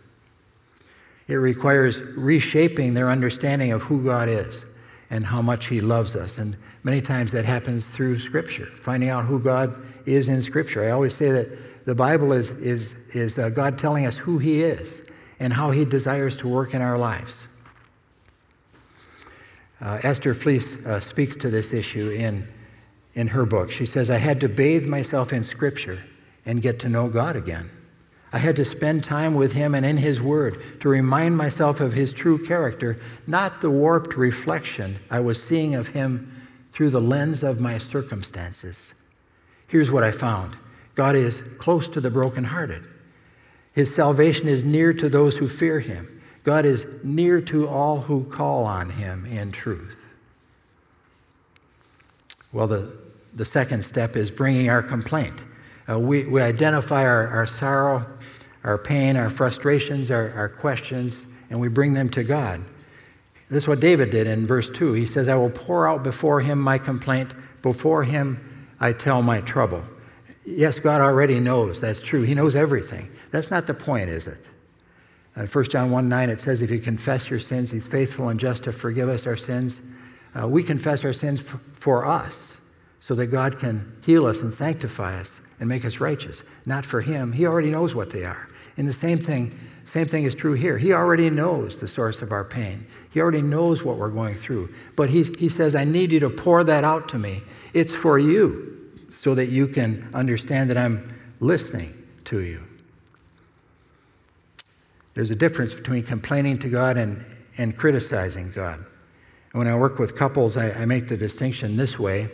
It 1.29 1.37
requires 1.37 2.03
reshaping 2.17 2.95
their 2.95 3.11
understanding 3.11 3.73
of 3.73 3.83
who 3.83 4.05
God 4.05 4.29
is 4.29 4.67
and 5.11 5.25
how 5.25 5.43
much 5.43 5.67
He 5.67 5.81
loves 5.81 6.17
us. 6.17 6.39
And 6.39 6.57
many 6.83 7.01
times 7.01 7.33
that 7.33 7.45
happens 7.45 7.95
through 7.95 8.19
Scripture, 8.19 8.67
finding 8.67 9.09
out 9.09 9.25
who 9.25 9.41
God 9.41 9.75
is 10.07 10.29
in 10.29 10.43
Scripture. 10.43 10.85
I 10.85 10.91
always 10.91 11.15
say 11.15 11.31
that 11.31 11.85
the 11.85 11.95
Bible 11.95 12.33
is, 12.33 12.51
is, 12.53 12.95
is 13.15 13.39
uh, 13.39 13.51
God 13.51 13.79
telling 13.79 14.07
us 14.07 14.19
who 14.19 14.39
He 14.39 14.63
is 14.63 15.11
and 15.41 15.53
how 15.53 15.71
He 15.71 15.85
desires 15.85 16.37
to 16.39 16.49
work 16.49 16.75
in 16.75 16.83
our 16.83 16.99
lives. 16.99 17.47
Uh, 19.81 20.01
Esther 20.03 20.33
Fleece 20.35 20.87
uh, 20.87 21.01
speaks 21.01 21.37
to 21.37 21.51
this 21.51 21.73
issue 21.73 22.11
in, 22.11 22.47
in 23.15 23.29
her 23.29 23.47
book. 23.47 23.71
She 23.71 23.87
says, 23.87 24.11
I 24.11 24.19
had 24.19 24.41
to 24.41 24.49
bathe 24.49 24.87
myself 24.87 25.33
in 25.33 25.45
Scripture 25.45 26.01
and 26.45 26.63
get 26.63 26.81
to 26.81 26.89
know 26.89 27.09
God 27.09 27.37
again. 27.37 27.71
I 28.33 28.39
had 28.39 28.57
to 28.57 28.65
spend 28.65 29.05
time 29.05 29.35
with 29.35 29.53
him 29.53 29.77
and 29.77 29.87
in 29.87 29.97
his 29.97 30.21
word 30.21 30.61
to 30.81 30.89
remind 30.89 31.37
myself 31.37 31.81
of 31.81 31.93
his 31.93 32.13
true 32.13 32.45
character, 32.45 32.99
not 33.29 33.61
the 33.61 33.71
warped 33.71 34.17
reflection 34.17 34.97
I 35.09 35.21
was 35.21 35.41
seeing 35.41 35.77
of 35.77 35.89
him 35.89 36.33
through 36.73 36.91
the 36.91 37.01
lens 37.01 37.45
of 37.45 37.61
my 37.61 37.79
circumstances. 37.79 38.95
Here's 39.69 39.93
what 39.93 40.03
I 40.03 40.11
found 40.11 40.57
God 40.97 41.15
is 41.15 41.57
close 41.59 41.89
to 41.91 42.01
the 42.01 42.11
brokenhearted. 42.11 42.83
His 43.73 43.95
salvation 43.95 44.49
is 44.49 44.65
near 44.65 44.93
to 44.93 45.09
those 45.09 45.39
who 45.39 45.47
fear 45.47 45.81
him. 45.81 46.21
God 46.43 46.65
is 46.65 47.05
near 47.05 47.41
to 47.43 47.69
all 47.69 48.03
who 48.03 48.25
call 48.25 48.65
on 48.65 48.91
him 48.91 49.27
in 49.27 49.53
truth. 49.53 50.13
Well, 52.53 52.67
the, 52.67 52.93
the 53.35 53.45
second 53.45 53.85
step 53.85 54.17
is 54.17 54.31
bringing 54.31 54.69
our 54.71 54.83
complaint. 54.83 55.45
Uh, 55.89 55.99
we, 55.99 56.25
we 56.25 56.41
identify 56.41 57.05
our, 57.05 57.29
our 57.29 57.47
sorrow 57.47 58.07
our 58.65 58.79
pain, 58.79 59.17
our 59.17 59.31
frustrations, 59.31 60.11
our, 60.11 60.31
our 60.33 60.49
questions, 60.49 61.27
and 61.51 61.61
we 61.61 61.69
bring 61.69 61.93
them 61.93 62.09
to 62.09 62.25
God. 62.25 62.61
This 63.51 63.65
is 63.65 63.69
what 63.69 63.81
David 63.81 64.11
did 64.11 64.27
in 64.27 64.47
verse 64.47 64.71
2. 64.71 64.95
He 64.95 65.07
says, 65.07 65.29
I 65.29 65.37
will 65.37 65.51
pour 65.51 65.87
out 65.87 66.03
before 66.03 66.41
him 66.41 66.59
my 66.59 66.79
complaint, 66.79 67.35
before 67.63 68.05
him 68.05 68.41
I 68.81 68.93
tell 68.93 69.23
my 69.23 69.43
trouble. 69.43 69.85
Yes, 70.47 70.81
God 70.81 71.03
already 71.03 71.41
knows. 71.41 71.81
That's 71.81 72.03
true. 72.03 72.23
He 72.23 72.35
knows 72.35 72.57
everything. 72.57 73.09
That's 73.31 73.51
not 73.51 73.67
the 73.67 73.75
point, 73.75 74.09
is 74.09 74.27
it? 74.27 74.51
In 75.37 75.47
1 75.47 75.65
John 75.65 75.91
1 75.91 76.09
9, 76.09 76.31
it 76.31 76.41
says, 76.41 76.63
If 76.63 76.71
you 76.71 76.79
confess 76.79 77.29
your 77.29 77.41
sins, 77.41 77.71
he's 77.71 77.87
faithful 77.87 78.29
and 78.29 78.41
just 78.41 78.65
to 78.65 78.73
forgive 78.73 79.09
us 79.09 79.27
our 79.27 79.37
sins. 79.37 79.95
Uh, 80.35 80.49
we 80.49 80.63
confess 80.63 81.05
our 81.05 81.13
sins 81.13 81.41
f- 81.41 81.61
for 81.73 82.07
us 82.07 82.54
so 83.05 83.15
that 83.15 83.27
God 83.27 83.59
can 83.59 83.93
heal 84.03 84.25
us 84.25 84.41
and 84.41 84.51
sanctify 84.51 85.21
us 85.21 85.43
and 85.61 85.69
make 85.69 85.85
us 85.85 86.01
righteous, 86.01 86.43
not 86.65 86.87
for 86.87 87.03
him. 87.03 87.33
He 87.33 87.47
already 87.47 87.71
knows 87.71 87.95
what 87.95 88.11
they 88.11 88.25
are. 88.25 88.49
And 88.79 88.89
the 88.89 88.95
same 88.95 89.19
thing, 89.19 89.55
same 89.85 90.07
thing 90.07 90.25
is 90.25 90.35
true 90.35 90.55
here. 90.55 90.79
He 90.79 90.95
already 90.95 91.29
knows 91.29 91.83
the 91.83 91.87
source 91.87 92.23
of 92.23 92.33
our 92.33 92.45
pain. 92.45 92.87
He 93.13 93.21
already 93.21 93.43
knows 93.43 93.85
what 93.85 93.99
we're 93.99 94.11
going 94.11 94.37
through. 94.37 94.71
But 94.97 95.11
he, 95.11 95.25
he 95.25 95.51
says, 95.51 95.75
I 95.75 95.85
need 95.85 96.13
you 96.13 96.21
to 96.21 96.31
pour 96.31 96.65
that 96.65 96.83
out 96.83 97.11
to 97.11 97.19
me. 97.19 97.43
It's 97.75 97.95
for 97.95 98.19
you 98.19 98.91
so 99.11 99.35
that 99.35 99.51
you 99.51 99.67
can 99.67 100.09
understand 100.15 100.71
that 100.71 100.79
I'm 100.79 101.15
listening 101.41 101.91
to 102.25 102.41
you. 102.41 102.63
There's 105.13 105.31
a 105.31 105.37
difference 105.37 105.75
between 105.75 106.05
complaining 106.05 106.59
to 106.61 106.71
God 106.71 106.97
and, 106.97 107.23
and 107.59 107.77
criticizing 107.77 108.51
God. 108.53 108.79
And 108.79 109.59
when 109.59 109.67
I 109.67 109.77
work 109.77 109.99
with 109.99 110.17
couples, 110.17 110.57
I, 110.57 110.71
I 110.71 110.87
make 110.87 111.09
the 111.09 111.19
distinction 111.19 111.77
this 111.77 111.99
way. 111.99 112.31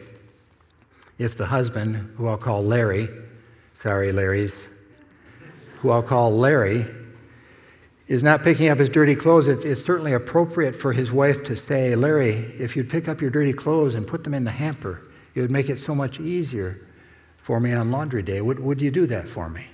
If 1.21 1.37
the 1.37 1.45
husband, 1.45 1.97
who 2.17 2.29
I'll 2.29 2.39
call 2.39 2.65
Larry, 2.65 3.07
sorry, 3.75 4.11
Larry's, 4.11 4.67
who 5.81 5.91
I'll 5.91 6.03
call 6.03 6.33
Larry, 6.33 6.87
is 8.09 8.25
not 8.25 8.43
picking 8.43 8.71
up 8.71 8.79
his 8.79 8.89
dirty 8.89 9.15
clothes, 9.15 9.47
it's, 9.47 9.63
it's, 9.63 9.85
certainly 9.85 10.15
appropriate 10.15 10.75
for 10.75 10.95
his 10.95 11.13
wife 11.13 11.45
to 11.45 11.57
say, 11.57 11.95
Larry, 11.95 12.31
if 12.31 12.75
you'd 12.75 12.89
pick 12.89 13.07
up 13.07 13.21
your 13.21 13.29
dirty 13.29 13.53
clothes 13.53 13.95
and 13.95 14.07
put 14.07 14.25
them 14.25 14.33
in 14.33 14.45
the 14.45 14.51
hamper, 14.51 15.03
it 15.35 15.43
would 15.43 15.51
make 15.51 15.69
it 15.69 15.77
so 15.77 15.95
much 15.95 16.19
easier 16.21 16.79
for 17.37 17.61
me 17.61 17.75
on 17.75 17.91
laundry 17.91 18.23
day. 18.23 18.41
Would, 18.41 18.59
would 18.59 18.81
you 18.81 18.91
do 18.91 19.05
that 19.09 19.29
for 19.29 19.51
me? 19.51 19.67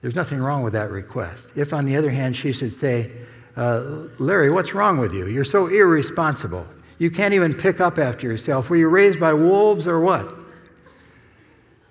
There's 0.00 0.16
nothing 0.16 0.38
wrong 0.38 0.62
with 0.62 0.72
that 0.72 0.90
request. 0.90 1.52
If, 1.54 1.74
on 1.74 1.84
the 1.84 1.96
other 1.96 2.10
hand, 2.10 2.34
she 2.34 2.54
should 2.54 2.72
say, 2.72 3.10
uh, 3.58 4.06
Larry, 4.18 4.50
what's 4.50 4.72
wrong 4.72 4.96
with 4.96 5.12
you? 5.12 5.26
You're 5.26 5.44
so 5.44 5.66
irresponsible. 5.66 6.66
You 6.98 7.10
can't 7.10 7.34
even 7.34 7.54
pick 7.54 7.80
up 7.80 7.98
after 7.98 8.26
yourself. 8.26 8.70
Were 8.70 8.76
you 8.76 8.88
raised 8.88 9.18
by 9.18 9.32
wolves 9.34 9.86
or 9.86 10.00
what? 10.00 10.26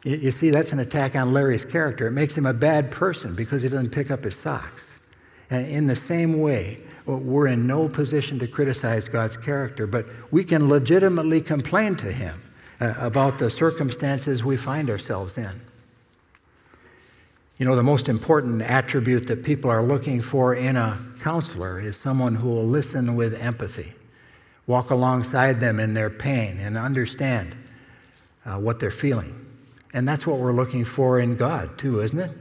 You 0.03 0.31
see, 0.31 0.49
that's 0.49 0.73
an 0.73 0.79
attack 0.79 1.15
on 1.15 1.31
Larry's 1.31 1.63
character. 1.63 2.07
It 2.07 2.11
makes 2.11 2.37
him 2.37 2.45
a 2.45 2.53
bad 2.53 2.91
person 2.91 3.35
because 3.35 3.63
he 3.63 3.69
doesn't 3.69 3.91
pick 3.91 4.11
up 4.11 4.23
his 4.23 4.35
socks. 4.35 5.09
And 5.49 5.67
in 5.67 5.87
the 5.87 5.95
same 5.95 6.39
way, 6.39 6.79
we're 7.05 7.47
in 7.47 7.67
no 7.67 7.89
position 7.89 8.39
to 8.39 8.47
criticize 8.47 9.09
God's 9.09 9.35
character, 9.35 9.85
but 9.85 10.05
we 10.31 10.43
can 10.43 10.69
legitimately 10.69 11.41
complain 11.41 11.95
to 11.97 12.11
Him 12.11 12.35
uh, 12.79 12.93
about 12.97 13.39
the 13.39 13.49
circumstances 13.49 14.43
we 14.43 14.55
find 14.55 14.89
ourselves 14.89 15.37
in. 15.37 15.51
You 17.57 17.65
know, 17.65 17.75
the 17.75 17.83
most 17.83 18.09
important 18.09 18.61
attribute 18.61 19.27
that 19.27 19.43
people 19.43 19.69
are 19.69 19.83
looking 19.83 20.21
for 20.21 20.55
in 20.55 20.75
a 20.75 20.97
counselor 21.21 21.79
is 21.79 21.97
someone 21.97 22.35
who 22.35 22.49
will 22.49 22.65
listen 22.65 23.15
with 23.15 23.39
empathy, 23.41 23.93
walk 24.67 24.89
alongside 24.89 25.59
them 25.59 25.79
in 25.79 25.93
their 25.93 26.09
pain, 26.09 26.57
and 26.59 26.77
understand 26.77 27.55
uh, 28.45 28.57
what 28.57 28.79
they're 28.79 28.91
feeling. 28.91 29.33
And 29.93 30.07
that's 30.07 30.25
what 30.25 30.39
we're 30.39 30.53
looking 30.53 30.85
for 30.85 31.19
in 31.19 31.35
God, 31.35 31.77
too, 31.77 31.99
isn't 31.99 32.19
it? 32.19 32.31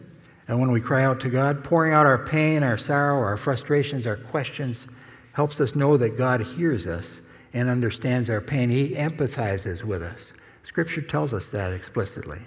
And 0.48 0.60
when 0.60 0.70
we 0.70 0.80
cry 0.80 1.04
out 1.04 1.20
to 1.20 1.30
God, 1.30 1.64
pouring 1.64 1.92
out 1.92 2.06
our 2.06 2.24
pain, 2.26 2.62
our 2.62 2.78
sorrow, 2.78 3.20
our 3.20 3.36
frustrations, 3.36 4.06
our 4.06 4.16
questions, 4.16 4.88
helps 5.34 5.60
us 5.60 5.76
know 5.76 5.96
that 5.96 6.18
God 6.18 6.40
hears 6.42 6.86
us 6.86 7.20
and 7.52 7.68
understands 7.68 8.30
our 8.30 8.40
pain. 8.40 8.70
He 8.70 8.94
empathizes 8.94 9.84
with 9.84 10.02
us. 10.02 10.32
Scripture 10.62 11.02
tells 11.02 11.34
us 11.34 11.50
that 11.50 11.72
explicitly. 11.72 12.38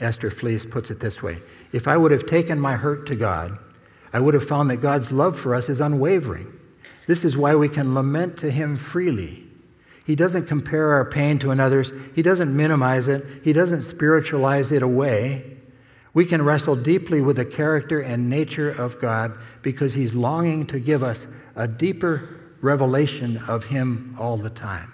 Esther 0.00 0.30
Fleece 0.30 0.64
puts 0.64 0.90
it 0.90 1.00
this 1.00 1.22
way 1.22 1.38
If 1.72 1.86
I 1.86 1.96
would 1.96 2.10
have 2.10 2.26
taken 2.26 2.58
my 2.58 2.74
hurt 2.74 3.06
to 3.06 3.16
God, 3.16 3.58
I 4.12 4.20
would 4.20 4.34
have 4.34 4.46
found 4.46 4.70
that 4.70 4.76
God's 4.78 5.12
love 5.12 5.38
for 5.38 5.54
us 5.54 5.68
is 5.68 5.80
unwavering. 5.80 6.52
This 7.06 7.24
is 7.24 7.36
why 7.36 7.54
we 7.54 7.68
can 7.68 7.94
lament 7.94 8.38
to 8.38 8.50
Him 8.50 8.76
freely 8.76 9.44
he 10.06 10.14
doesn't 10.14 10.46
compare 10.46 10.92
our 10.92 11.04
pain 11.04 11.38
to 11.40 11.50
another's. 11.50 11.92
He 12.14 12.22
doesn't 12.22 12.54
minimize 12.54 13.08
it. 13.08 13.24
He 13.42 13.52
doesn't 13.52 13.82
spiritualize 13.82 14.70
it 14.70 14.82
away. 14.82 15.44
We 16.12 16.26
can 16.26 16.42
wrestle 16.42 16.76
deeply 16.76 17.20
with 17.20 17.36
the 17.36 17.44
character 17.44 18.00
and 18.00 18.28
nature 18.28 18.70
of 18.70 19.00
God 19.00 19.32
because 19.62 19.94
He's 19.94 20.14
longing 20.14 20.66
to 20.66 20.78
give 20.78 21.02
us 21.02 21.42
a 21.56 21.66
deeper 21.66 22.28
revelation 22.60 23.40
of 23.48 23.64
Him 23.64 24.14
all 24.18 24.36
the 24.36 24.50
time. 24.50 24.92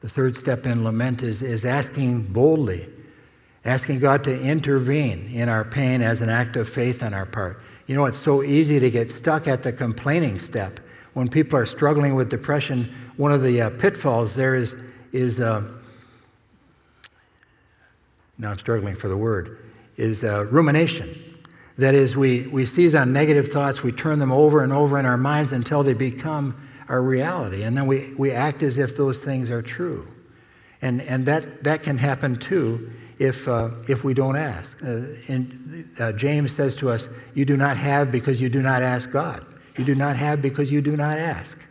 The 0.00 0.08
third 0.08 0.36
step 0.36 0.66
in 0.66 0.82
lament 0.82 1.22
is, 1.22 1.42
is 1.42 1.64
asking 1.64 2.32
boldly, 2.32 2.86
asking 3.64 4.00
God 4.00 4.24
to 4.24 4.40
intervene 4.40 5.28
in 5.32 5.48
our 5.48 5.64
pain 5.64 6.00
as 6.00 6.20
an 6.20 6.28
act 6.28 6.56
of 6.56 6.68
faith 6.68 7.02
on 7.02 7.12
our 7.12 7.26
part. 7.26 7.60
You 7.86 7.96
know, 7.96 8.06
it's 8.06 8.18
so 8.18 8.42
easy 8.42 8.80
to 8.80 8.90
get 8.90 9.10
stuck 9.10 9.46
at 9.46 9.62
the 9.62 9.72
complaining 9.72 10.38
step. 10.38 10.80
When 11.12 11.28
people 11.28 11.58
are 11.58 11.66
struggling 11.66 12.14
with 12.14 12.30
depression, 12.30 12.84
one 13.16 13.32
of 13.32 13.42
the 13.42 13.62
uh, 13.62 13.70
pitfalls 13.78 14.34
there 14.34 14.54
is, 14.54 14.90
is 15.12 15.40
uh, 15.40 15.62
now 18.38 18.52
I'm 18.52 18.58
struggling 18.58 18.94
for 18.94 19.08
the 19.08 19.16
word, 19.16 19.58
is 19.96 20.24
uh, 20.24 20.46
rumination. 20.50 21.08
That 21.76 21.94
is, 21.94 22.16
we, 22.16 22.46
we 22.46 22.64
seize 22.64 22.94
on 22.94 23.12
negative 23.12 23.48
thoughts, 23.48 23.82
we 23.82 23.92
turn 23.92 24.18
them 24.18 24.32
over 24.32 24.62
and 24.62 24.72
over 24.72 24.98
in 24.98 25.04
our 25.04 25.16
minds 25.16 25.52
until 25.52 25.82
they 25.82 25.94
become 25.94 26.54
our 26.88 27.02
reality. 27.02 27.62
And 27.62 27.76
then 27.76 27.86
we, 27.86 28.14
we 28.14 28.30
act 28.30 28.62
as 28.62 28.78
if 28.78 28.96
those 28.96 29.24
things 29.24 29.50
are 29.50 29.62
true. 29.62 30.06
And, 30.82 31.02
and 31.02 31.26
that, 31.26 31.64
that 31.64 31.82
can 31.82 31.98
happen 31.98 32.36
too 32.36 32.90
if, 33.20 33.46
uh, 33.46 33.68
if 33.86 34.02
we 34.02 34.14
don't 34.14 34.34
ask. 34.34 34.82
Uh, 34.82 35.02
and 35.28 35.88
uh, 36.00 36.10
James 36.12 36.52
says 36.52 36.74
to 36.76 36.88
us, 36.88 37.08
You 37.34 37.44
do 37.44 37.56
not 37.56 37.76
have 37.76 38.10
because 38.10 38.40
you 38.40 38.48
do 38.48 38.62
not 38.62 38.82
ask 38.82 39.12
God. 39.12 39.44
You 39.76 39.84
do 39.84 39.94
not 39.94 40.16
have 40.16 40.40
because 40.40 40.72
you 40.72 40.80
do 40.80 40.96
not 40.96 41.18
ask. 41.18 41.62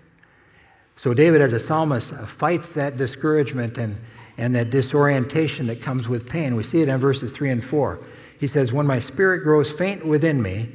So 0.96 1.14
David, 1.14 1.42
as 1.42 1.54
a 1.54 1.60
psalmist, 1.60 2.14
fights 2.14 2.76
that 2.76 2.98
discouragement 2.98 3.78
and, 3.80 3.98
and 4.38 4.54
that 4.54 4.70
disorientation 4.70 5.66
that 5.68 5.82
comes 5.82 6.08
with 6.08 6.30
pain. 6.30 6.56
We 6.56 6.64
see 6.64 6.82
it 6.82 6.90
in 6.90 6.98
verses 6.98 7.36
3 7.36 7.50
and 7.50 7.64
4. 7.64 8.00
He 8.40 8.46
says, 8.46 8.72
When 8.72 8.86
my 8.86 9.00
spirit 9.00 9.44
grows 9.44 9.72
faint 9.72 10.06
within 10.06 10.44
me, 10.44 10.70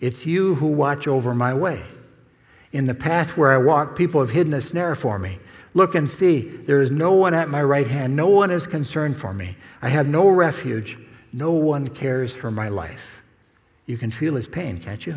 it's 0.00 0.26
you 0.26 0.54
who 0.54 0.68
watch 0.68 1.08
over 1.08 1.34
my 1.34 1.52
way. 1.52 1.82
In 2.70 2.86
the 2.86 2.94
path 2.94 3.36
where 3.36 3.50
I 3.50 3.58
walk, 3.58 3.96
people 3.96 4.20
have 4.20 4.30
hidden 4.30 4.54
a 4.54 4.60
snare 4.60 4.94
for 4.94 5.18
me. 5.18 5.38
Look 5.72 5.94
and 5.94 6.10
see, 6.10 6.40
there 6.40 6.80
is 6.80 6.90
no 6.90 7.12
one 7.12 7.34
at 7.34 7.48
my 7.48 7.62
right 7.62 7.86
hand. 7.86 8.16
No 8.16 8.28
one 8.28 8.50
is 8.50 8.66
concerned 8.66 9.16
for 9.16 9.32
me. 9.32 9.54
I 9.80 9.88
have 9.88 10.08
no 10.08 10.28
refuge. 10.28 10.98
No 11.32 11.52
one 11.52 11.88
cares 11.88 12.34
for 12.34 12.50
my 12.50 12.68
life. 12.68 13.22
You 13.86 13.96
can 13.96 14.10
feel 14.10 14.34
his 14.34 14.48
pain, 14.48 14.78
can't 14.78 15.06
you? 15.06 15.16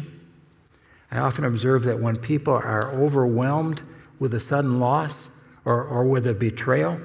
I 1.12 1.20
often 1.20 1.44
observe 1.44 1.84
that 1.84 2.00
when 2.00 2.18
people 2.18 2.54
are 2.54 2.92
overwhelmed 2.92 3.82
with 4.20 4.34
a 4.34 4.40
sudden 4.40 4.80
loss 4.80 5.42
or, 5.66 5.84
or 5.84 6.06
with 6.06 6.28
a 6.28 6.34
betrayal, 6.34 7.00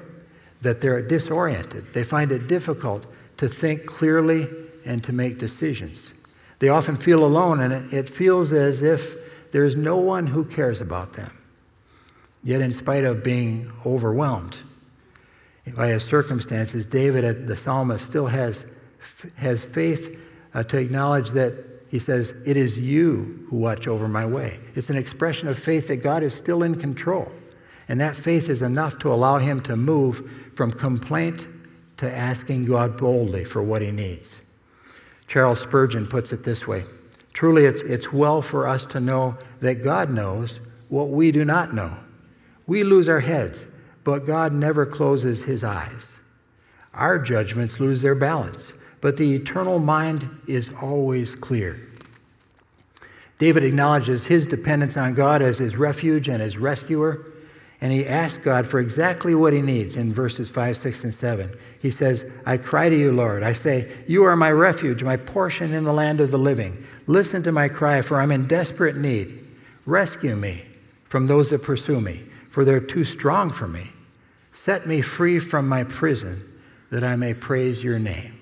that 0.61 0.81
they're 0.81 1.01
disoriented. 1.01 1.93
They 1.93 2.03
find 2.03 2.31
it 2.31 2.47
difficult 2.47 3.05
to 3.37 3.47
think 3.47 3.85
clearly 3.85 4.47
and 4.85 5.03
to 5.03 5.13
make 5.13 5.39
decisions. 5.39 6.13
They 6.59 6.69
often 6.69 6.97
feel 6.97 7.23
alone, 7.23 7.61
and 7.61 7.71
it, 7.71 7.93
it 7.93 8.09
feels 8.09 8.51
as 8.51 8.83
if 8.83 9.51
there's 9.51 9.75
no 9.75 9.97
one 9.97 10.27
who 10.27 10.43
cares 10.43 10.81
about 10.81 11.13
them. 11.13 11.31
Yet, 12.43 12.61
in 12.61 12.73
spite 12.73 13.03
of 13.03 13.23
being 13.23 13.71
overwhelmed 13.85 14.57
by 15.75 15.87
his 15.87 16.03
circumstances, 16.03 16.85
David, 16.85 17.23
at 17.23 17.47
the 17.47 17.55
psalmist, 17.55 18.05
still 18.05 18.27
has, 18.27 18.65
has 19.37 19.63
faith 19.63 20.19
uh, 20.53 20.63
to 20.63 20.77
acknowledge 20.77 21.31
that 21.31 21.53
he 21.89 21.99
says, 21.99 22.41
It 22.45 22.55
is 22.55 22.79
you 22.79 23.45
who 23.49 23.57
watch 23.57 23.87
over 23.87 24.07
my 24.07 24.25
way. 24.25 24.59
It's 24.75 24.89
an 24.89 24.97
expression 24.97 25.47
of 25.47 25.59
faith 25.59 25.87
that 25.87 25.97
God 25.97 26.23
is 26.23 26.33
still 26.33 26.63
in 26.63 26.75
control. 26.75 27.31
And 27.87 27.99
that 27.99 28.15
faith 28.15 28.49
is 28.49 28.61
enough 28.61 28.99
to 28.99 29.11
allow 29.11 29.39
him 29.39 29.61
to 29.61 29.75
move 29.75 30.51
from 30.53 30.71
complaint 30.71 31.47
to 31.97 32.09
asking 32.09 32.65
God 32.65 32.97
boldly 32.97 33.43
for 33.43 33.63
what 33.63 33.81
he 33.81 33.91
needs. 33.91 34.47
Charles 35.27 35.59
Spurgeon 35.59 36.07
puts 36.07 36.31
it 36.31 36.43
this 36.43 36.67
way 36.67 36.83
Truly, 37.33 37.65
it's, 37.65 37.81
it's 37.81 38.11
well 38.11 38.41
for 38.41 38.67
us 38.67 38.85
to 38.85 38.99
know 38.99 39.37
that 39.61 39.83
God 39.83 40.09
knows 40.09 40.59
what 40.89 41.09
we 41.09 41.31
do 41.31 41.45
not 41.45 41.73
know. 41.73 41.93
We 42.69 42.83
lose 42.83 43.09
our 43.09 43.21
heads, 43.21 43.65
but 44.03 44.27
God 44.27 44.53
never 44.53 44.85
closes 44.85 45.45
his 45.45 45.63
eyes. 45.63 46.19
Our 46.93 47.17
judgments 47.17 47.79
lose 47.79 48.03
their 48.03 48.13
balance, 48.13 48.79
but 49.01 49.17
the 49.17 49.33
eternal 49.33 49.79
mind 49.79 50.29
is 50.47 50.71
always 50.79 51.33
clear. 51.33 51.79
David 53.39 53.63
acknowledges 53.63 54.27
his 54.27 54.45
dependence 54.45 54.97
on 54.97 55.15
God 55.15 55.41
as 55.41 55.57
his 55.57 55.77
refuge 55.77 56.29
and 56.29 56.43
his 56.43 56.59
rescuer, 56.59 57.31
and 57.81 57.91
he 57.91 58.05
asks 58.05 58.43
God 58.43 58.67
for 58.67 58.79
exactly 58.79 59.33
what 59.33 59.53
he 59.53 59.63
needs 59.63 59.97
in 59.97 60.13
verses 60.13 60.47
5, 60.47 60.77
6, 60.77 61.05
and 61.05 61.13
7. 61.13 61.49
He 61.81 61.89
says, 61.89 62.31
I 62.45 62.57
cry 62.57 62.89
to 62.89 62.95
you, 62.95 63.11
Lord. 63.11 63.41
I 63.41 63.53
say, 63.53 63.91
You 64.07 64.25
are 64.25 64.35
my 64.35 64.51
refuge, 64.51 65.03
my 65.03 65.17
portion 65.17 65.73
in 65.73 65.85
the 65.85 65.93
land 65.93 66.19
of 66.19 66.29
the 66.29 66.37
living. 66.37 66.85
Listen 67.07 67.41
to 67.43 67.51
my 67.51 67.67
cry, 67.67 68.03
for 68.03 68.21
I'm 68.21 68.31
in 68.31 68.45
desperate 68.45 68.95
need. 68.95 69.39
Rescue 69.87 70.35
me 70.35 70.65
from 71.01 71.25
those 71.25 71.49
that 71.49 71.63
pursue 71.63 71.99
me 71.99 72.25
for 72.59 72.65
they're 72.65 72.81
too 72.81 73.05
strong 73.05 73.49
for 73.49 73.69
me. 73.69 73.89
Set 74.51 74.85
me 74.85 74.99
free 74.99 75.39
from 75.39 75.69
my 75.69 75.85
prison, 75.85 76.43
that 76.89 77.05
I 77.05 77.15
may 77.15 77.33
praise 77.33 77.85
your 77.85 77.99
name. 77.99 78.33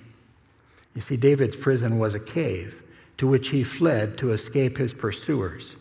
You 0.96 1.02
see, 1.02 1.18
David's 1.18 1.56
prison 1.56 2.00
was 2.00 2.16
a 2.16 2.20
cave 2.20 2.82
to 3.18 3.28
which 3.28 3.50
he 3.50 3.64
fled 3.64 4.18
to 4.18 4.32
escape 4.32 4.76
his 4.76 4.92
pursuers. 4.92 5.76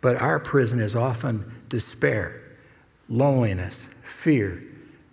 But 0.00 0.22
our 0.22 0.38
prison 0.38 0.78
is 0.78 0.94
often 0.94 1.42
despair, 1.68 2.40
loneliness, 3.08 3.86
fear, 4.04 4.62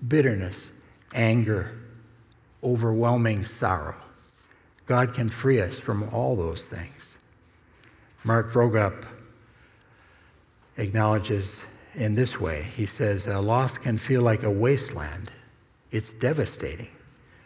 bitterness, 0.07 0.79
anger, 1.15 1.71
overwhelming 2.63 3.43
sorrow. 3.43 3.95
God 4.85 5.15
can 5.15 5.29
free 5.29 5.59
us 5.59 5.79
from 5.79 6.03
all 6.13 6.35
those 6.35 6.69
things. 6.69 7.17
Mark 8.23 8.51
Vroegop 8.51 9.07
acknowledges 10.77 11.66
in 11.97 12.15
this 12.15 12.39
way. 12.39 12.63
He 12.63 12.86
says, 12.86 13.27
A 13.27 13.41
loss 13.41 13.77
can 13.77 13.97
feel 13.97 14.21
like 14.21 14.43
a 14.43 14.51
wasteland, 14.51 15.31
it's 15.91 16.13
devastating. 16.13 16.89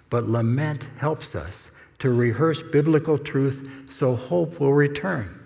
But 0.09 0.27
lament 0.27 0.89
helps 0.99 1.35
us 1.35 1.71
to 1.99 2.11
rehearse 2.11 2.61
biblical 2.61 3.17
truth 3.17 3.89
so 3.89 4.15
hope 4.15 4.59
will 4.59 4.73
return. 4.73 5.39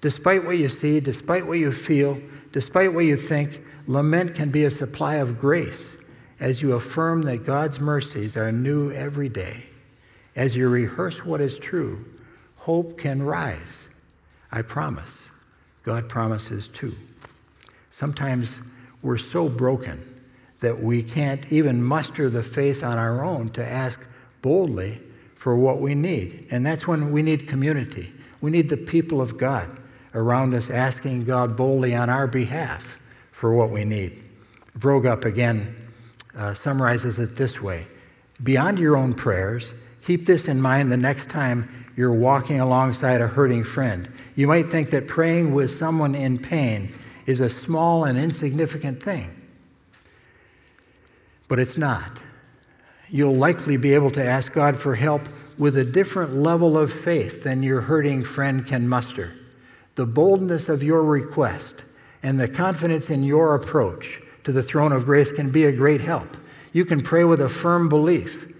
Despite 0.00 0.44
what 0.44 0.56
you 0.56 0.68
see, 0.68 1.00
despite 1.00 1.46
what 1.46 1.58
you 1.58 1.72
feel, 1.72 2.18
despite 2.52 2.94
what 2.94 3.04
you 3.04 3.16
think, 3.16 3.60
lament 3.86 4.34
can 4.34 4.50
be 4.50 4.64
a 4.64 4.70
supply 4.70 5.16
of 5.16 5.38
grace 5.38 6.08
as 6.38 6.62
you 6.62 6.72
affirm 6.72 7.22
that 7.22 7.44
God's 7.44 7.80
mercies 7.80 8.36
are 8.36 8.52
new 8.52 8.92
every 8.92 9.28
day. 9.28 9.64
As 10.34 10.56
you 10.56 10.68
rehearse 10.68 11.24
what 11.24 11.40
is 11.40 11.58
true, 11.58 12.04
hope 12.56 12.98
can 12.98 13.22
rise. 13.22 13.88
I 14.52 14.62
promise. 14.62 15.46
God 15.82 16.08
promises 16.08 16.68
too. 16.68 16.92
Sometimes 17.96 18.70
we're 19.00 19.16
so 19.16 19.48
broken 19.48 19.98
that 20.60 20.80
we 20.80 21.02
can't 21.02 21.50
even 21.50 21.82
muster 21.82 22.28
the 22.28 22.42
faith 22.42 22.84
on 22.84 22.98
our 22.98 23.24
own 23.24 23.48
to 23.48 23.66
ask 23.66 24.06
boldly 24.42 25.00
for 25.34 25.56
what 25.56 25.80
we 25.80 25.94
need. 25.94 26.46
And 26.50 26.66
that's 26.66 26.86
when 26.86 27.10
we 27.10 27.22
need 27.22 27.48
community. 27.48 28.12
We 28.42 28.50
need 28.50 28.68
the 28.68 28.76
people 28.76 29.22
of 29.22 29.38
God 29.38 29.70
around 30.14 30.52
us 30.52 30.68
asking 30.68 31.24
God 31.24 31.56
boldly 31.56 31.94
on 31.94 32.10
our 32.10 32.26
behalf 32.26 33.00
for 33.32 33.54
what 33.54 33.70
we 33.70 33.86
need. 33.86 34.12
Vroegop 34.78 35.24
again 35.24 35.74
uh, 36.36 36.52
summarizes 36.52 37.18
it 37.18 37.38
this 37.38 37.62
way 37.62 37.86
Beyond 38.42 38.78
your 38.78 38.98
own 38.98 39.14
prayers, 39.14 39.72
keep 40.02 40.26
this 40.26 40.48
in 40.48 40.60
mind 40.60 40.92
the 40.92 40.98
next 40.98 41.30
time 41.30 41.86
you're 41.96 42.12
walking 42.12 42.60
alongside 42.60 43.22
a 43.22 43.26
hurting 43.26 43.64
friend. 43.64 44.06
You 44.34 44.48
might 44.48 44.66
think 44.66 44.90
that 44.90 45.08
praying 45.08 45.54
with 45.54 45.70
someone 45.70 46.14
in 46.14 46.36
pain 46.36 46.92
is 47.26 47.40
a 47.40 47.50
small 47.50 48.04
and 48.04 48.16
insignificant 48.16 49.02
thing. 49.02 49.30
But 51.48 51.58
it's 51.58 51.76
not. 51.76 52.22
You'll 53.10 53.34
likely 53.34 53.76
be 53.76 53.94
able 53.94 54.10
to 54.12 54.24
ask 54.24 54.52
God 54.52 54.76
for 54.76 54.94
help 54.94 55.22
with 55.58 55.76
a 55.76 55.84
different 55.84 56.34
level 56.34 56.76
of 56.76 56.92
faith 56.92 57.44
than 57.44 57.62
your 57.62 57.82
hurting 57.82 58.24
friend 58.24 58.66
can 58.66 58.88
muster. 58.88 59.32
The 59.94 60.06
boldness 60.06 60.68
of 60.68 60.82
your 60.82 61.02
request 61.02 61.84
and 62.22 62.38
the 62.38 62.48
confidence 62.48 63.10
in 63.10 63.22
your 63.22 63.54
approach 63.54 64.20
to 64.44 64.52
the 64.52 64.62
throne 64.62 64.92
of 64.92 65.04
grace 65.04 65.32
can 65.32 65.50
be 65.50 65.64
a 65.64 65.72
great 65.72 66.00
help. 66.00 66.36
You 66.72 66.84
can 66.84 67.00
pray 67.00 67.24
with 67.24 67.40
a 67.40 67.48
firm 67.48 67.88
belief 67.88 68.52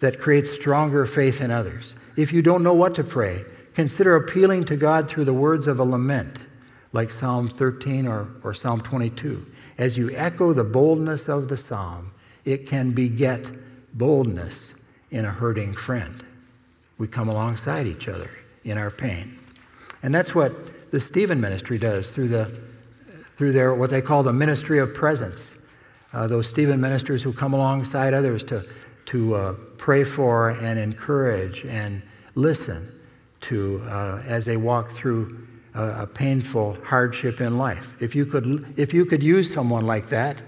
that 0.00 0.18
creates 0.18 0.52
stronger 0.52 1.06
faith 1.06 1.40
in 1.40 1.50
others. 1.50 1.96
If 2.16 2.32
you 2.32 2.42
don't 2.42 2.62
know 2.62 2.74
what 2.74 2.94
to 2.96 3.04
pray, 3.04 3.42
consider 3.74 4.14
appealing 4.14 4.64
to 4.66 4.76
God 4.76 5.08
through 5.08 5.24
the 5.24 5.34
words 5.34 5.66
of 5.66 5.80
a 5.80 5.84
lament 5.84 6.43
like 6.94 7.10
Psalm 7.10 7.48
13 7.48 8.06
or, 8.06 8.30
or 8.44 8.54
Psalm 8.54 8.80
22. 8.80 9.44
As 9.76 9.98
you 9.98 10.10
echo 10.14 10.52
the 10.52 10.64
boldness 10.64 11.28
of 11.28 11.48
the 11.48 11.56
psalm, 11.56 12.12
it 12.44 12.68
can 12.68 12.92
beget 12.92 13.50
boldness 13.92 14.80
in 15.10 15.24
a 15.24 15.30
hurting 15.30 15.74
friend. 15.74 16.24
We 16.96 17.08
come 17.08 17.28
alongside 17.28 17.88
each 17.88 18.08
other 18.08 18.30
in 18.64 18.78
our 18.78 18.92
pain. 18.92 19.36
And 20.04 20.14
that's 20.14 20.34
what 20.34 20.52
the 20.92 21.00
Stephen 21.00 21.40
ministry 21.40 21.78
does 21.78 22.14
through, 22.14 22.28
the, 22.28 22.44
through 22.44 23.52
their, 23.52 23.74
what 23.74 23.90
they 23.90 24.00
call 24.00 24.22
the 24.22 24.32
ministry 24.32 24.78
of 24.78 24.94
presence. 24.94 25.58
Uh, 26.12 26.28
those 26.28 26.48
Stephen 26.48 26.80
ministers 26.80 27.24
who 27.24 27.32
come 27.32 27.52
alongside 27.52 28.14
others 28.14 28.44
to, 28.44 28.62
to 29.06 29.34
uh, 29.34 29.54
pray 29.78 30.04
for 30.04 30.50
and 30.50 30.78
encourage 30.78 31.64
and 31.64 32.02
listen 32.36 32.86
to 33.40 33.82
uh, 33.88 34.22
as 34.28 34.44
they 34.44 34.56
walk 34.56 34.90
through 34.90 35.43
a, 35.74 36.06
painful 36.06 36.76
hardship 36.84 37.40
in 37.40 37.58
life. 37.58 38.00
If 38.00 38.14
you 38.14 38.26
could, 38.26 38.74
if 38.78 38.94
you 38.94 39.04
could 39.04 39.22
use 39.22 39.52
someone 39.52 39.86
like 39.86 40.06
that 40.06 40.42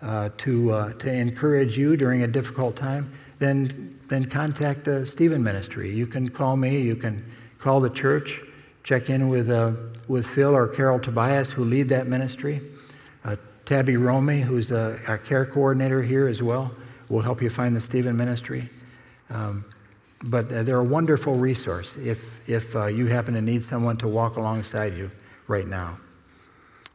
uh, 0.00 0.30
to, 0.38 0.72
uh, 0.72 0.92
to 0.94 1.12
encourage 1.12 1.76
you 1.76 1.96
during 1.96 2.22
a 2.22 2.26
difficult 2.26 2.76
time, 2.76 3.10
then, 3.38 3.98
then 4.08 4.26
contact 4.26 4.84
the 4.84 5.06
Stephen 5.06 5.42
Ministry. 5.42 5.90
You 5.90 6.06
can 6.06 6.28
call 6.28 6.56
me, 6.56 6.80
you 6.80 6.96
can 6.96 7.24
call 7.58 7.80
the 7.80 7.90
church, 7.90 8.40
check 8.84 9.10
in 9.10 9.28
with, 9.28 9.50
uh, 9.50 9.72
with 10.06 10.26
Phil 10.26 10.54
or 10.54 10.68
Carol 10.68 11.00
Tobias, 11.00 11.52
who 11.52 11.64
lead 11.64 11.88
that 11.88 12.06
ministry. 12.06 12.60
Uh, 13.24 13.36
Tabby 13.64 13.96
Romy, 13.96 14.42
who's 14.42 14.70
uh, 14.70 14.98
our 15.08 15.18
care 15.18 15.46
coordinator 15.46 16.02
here 16.02 16.28
as 16.28 16.42
well, 16.42 16.74
will 17.08 17.22
help 17.22 17.42
you 17.42 17.50
find 17.50 17.74
the 17.74 17.80
Stephen 17.80 18.16
Ministry. 18.16 18.68
Um, 19.30 19.64
but 20.24 20.50
uh, 20.50 20.62
they're 20.62 20.78
a 20.78 20.84
wonderful 20.84 21.34
resource 21.34 21.96
if, 21.96 22.48
if 22.48 22.74
uh, 22.74 22.86
you 22.86 23.06
happen 23.06 23.34
to 23.34 23.42
need 23.42 23.64
someone 23.64 23.96
to 23.98 24.08
walk 24.08 24.36
alongside 24.36 24.94
you 24.94 25.10
right 25.46 25.66
now. 25.66 25.98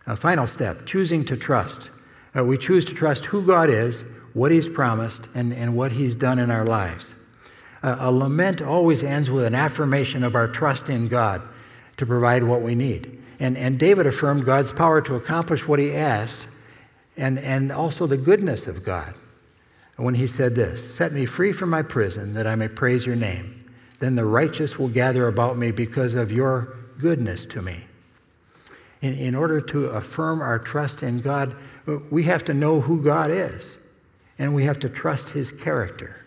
A 0.07 0.15
final 0.15 0.47
step 0.47 0.85
choosing 0.85 1.23
to 1.25 1.37
trust. 1.37 1.91
Uh, 2.35 2.43
we 2.43 2.57
choose 2.57 2.85
to 2.85 2.95
trust 2.95 3.25
who 3.25 3.45
God 3.45 3.69
is, 3.69 4.03
what 4.33 4.51
He's 4.51 4.67
promised, 4.67 5.27
and, 5.35 5.53
and 5.53 5.75
what 5.75 5.91
He's 5.91 6.15
done 6.15 6.39
in 6.39 6.49
our 6.49 6.65
lives. 6.65 7.15
Uh, 7.83 7.97
a 7.99 8.11
lament 8.11 8.61
always 8.61 9.03
ends 9.03 9.29
with 9.29 9.45
an 9.45 9.55
affirmation 9.55 10.23
of 10.23 10.35
our 10.35 10.47
trust 10.47 10.89
in 10.89 11.07
God 11.07 11.41
to 11.97 12.05
provide 12.05 12.43
what 12.43 12.61
we 12.61 12.75
need. 12.75 13.19
And, 13.39 13.55
and 13.57 13.79
David 13.79 14.05
affirmed 14.05 14.45
God's 14.45 14.71
power 14.71 15.01
to 15.01 15.15
accomplish 15.15 15.67
what 15.67 15.79
he 15.79 15.93
asked 15.93 16.47
and, 17.15 17.39
and 17.39 17.71
also 17.71 18.07
the 18.07 18.17
goodness 18.17 18.67
of 18.67 18.83
God 18.83 19.13
when 19.99 20.15
he 20.15 20.27
said 20.27 20.55
this 20.55 20.95
Set 20.95 21.11
me 21.11 21.25
free 21.25 21.51
from 21.51 21.69
my 21.69 21.81
prison 21.81 22.33
that 22.33 22.47
I 22.47 22.55
may 22.55 22.67
praise 22.67 23.05
your 23.05 23.15
name. 23.15 23.65
Then 23.99 24.15
the 24.15 24.25
righteous 24.25 24.79
will 24.79 24.87
gather 24.87 25.27
about 25.27 25.57
me 25.57 25.71
because 25.71 26.15
of 26.15 26.31
your 26.31 26.75
goodness 26.99 27.45
to 27.47 27.61
me. 27.61 27.85
In, 29.01 29.13
in 29.13 29.35
order 29.35 29.59
to 29.61 29.87
affirm 29.87 30.41
our 30.41 30.59
trust 30.59 31.03
in 31.03 31.21
God, 31.21 31.53
we 32.09 32.23
have 32.23 32.45
to 32.45 32.53
know 32.53 32.81
who 32.81 33.03
God 33.03 33.29
is, 33.31 33.77
and 34.37 34.53
we 34.53 34.63
have 34.65 34.79
to 34.79 34.89
trust 34.89 35.31
his 35.31 35.51
character. 35.51 36.25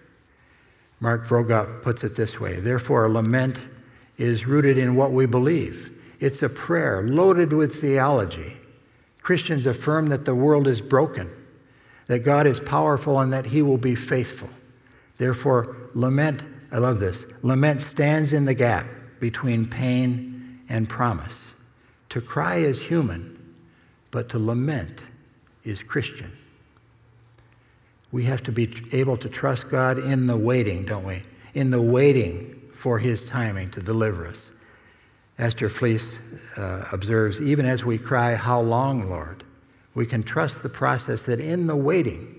Mark 1.00 1.26
Vroegop 1.26 1.82
puts 1.82 2.04
it 2.04 2.16
this 2.16 2.40
way 2.40 2.56
Therefore, 2.56 3.08
lament 3.08 3.68
is 4.18 4.46
rooted 4.46 4.78
in 4.78 4.94
what 4.94 5.10
we 5.10 5.26
believe. 5.26 5.90
It's 6.20 6.42
a 6.42 6.48
prayer 6.48 7.02
loaded 7.02 7.52
with 7.52 7.74
theology. 7.74 8.58
Christians 9.20 9.66
affirm 9.66 10.08
that 10.08 10.24
the 10.24 10.34
world 10.34 10.66
is 10.66 10.80
broken, 10.80 11.30
that 12.12 12.24
God 12.24 12.46
is 12.46 12.60
powerful, 12.60 13.18
and 13.20 13.32
that 13.32 13.46
he 13.46 13.62
will 13.62 13.78
be 13.78 13.94
faithful. 13.94 14.50
Therefore, 15.16 15.74
lament, 15.94 16.44
I 16.70 16.76
love 16.76 17.00
this, 17.00 17.42
lament 17.42 17.80
stands 17.80 18.34
in 18.34 18.44
the 18.44 18.52
gap 18.52 18.84
between 19.18 19.66
pain 19.66 20.60
and 20.68 20.86
promise. 20.86 21.54
To 22.10 22.20
cry 22.20 22.56
is 22.56 22.86
human, 22.86 23.54
but 24.10 24.28
to 24.28 24.38
lament 24.38 25.08
is 25.64 25.82
Christian. 25.82 26.30
We 28.10 28.24
have 28.24 28.42
to 28.42 28.52
be 28.52 28.70
able 28.92 29.16
to 29.16 29.30
trust 29.30 29.70
God 29.70 29.96
in 29.96 30.26
the 30.26 30.36
waiting, 30.36 30.84
don't 30.84 31.04
we? 31.04 31.22
In 31.54 31.70
the 31.70 31.80
waiting 31.80 32.60
for 32.74 32.98
his 32.98 33.24
timing 33.24 33.70
to 33.70 33.80
deliver 33.80 34.26
us. 34.26 34.54
Esther 35.38 35.70
Fleece 35.70 36.38
uh, 36.58 36.86
observes 36.92 37.40
even 37.40 37.64
as 37.64 37.86
we 37.86 37.96
cry, 37.96 38.34
How 38.34 38.60
long, 38.60 39.08
Lord? 39.08 39.44
We 39.94 40.06
can 40.06 40.22
trust 40.22 40.62
the 40.62 40.68
process 40.68 41.24
that 41.26 41.40
in 41.40 41.66
the 41.66 41.76
waiting, 41.76 42.38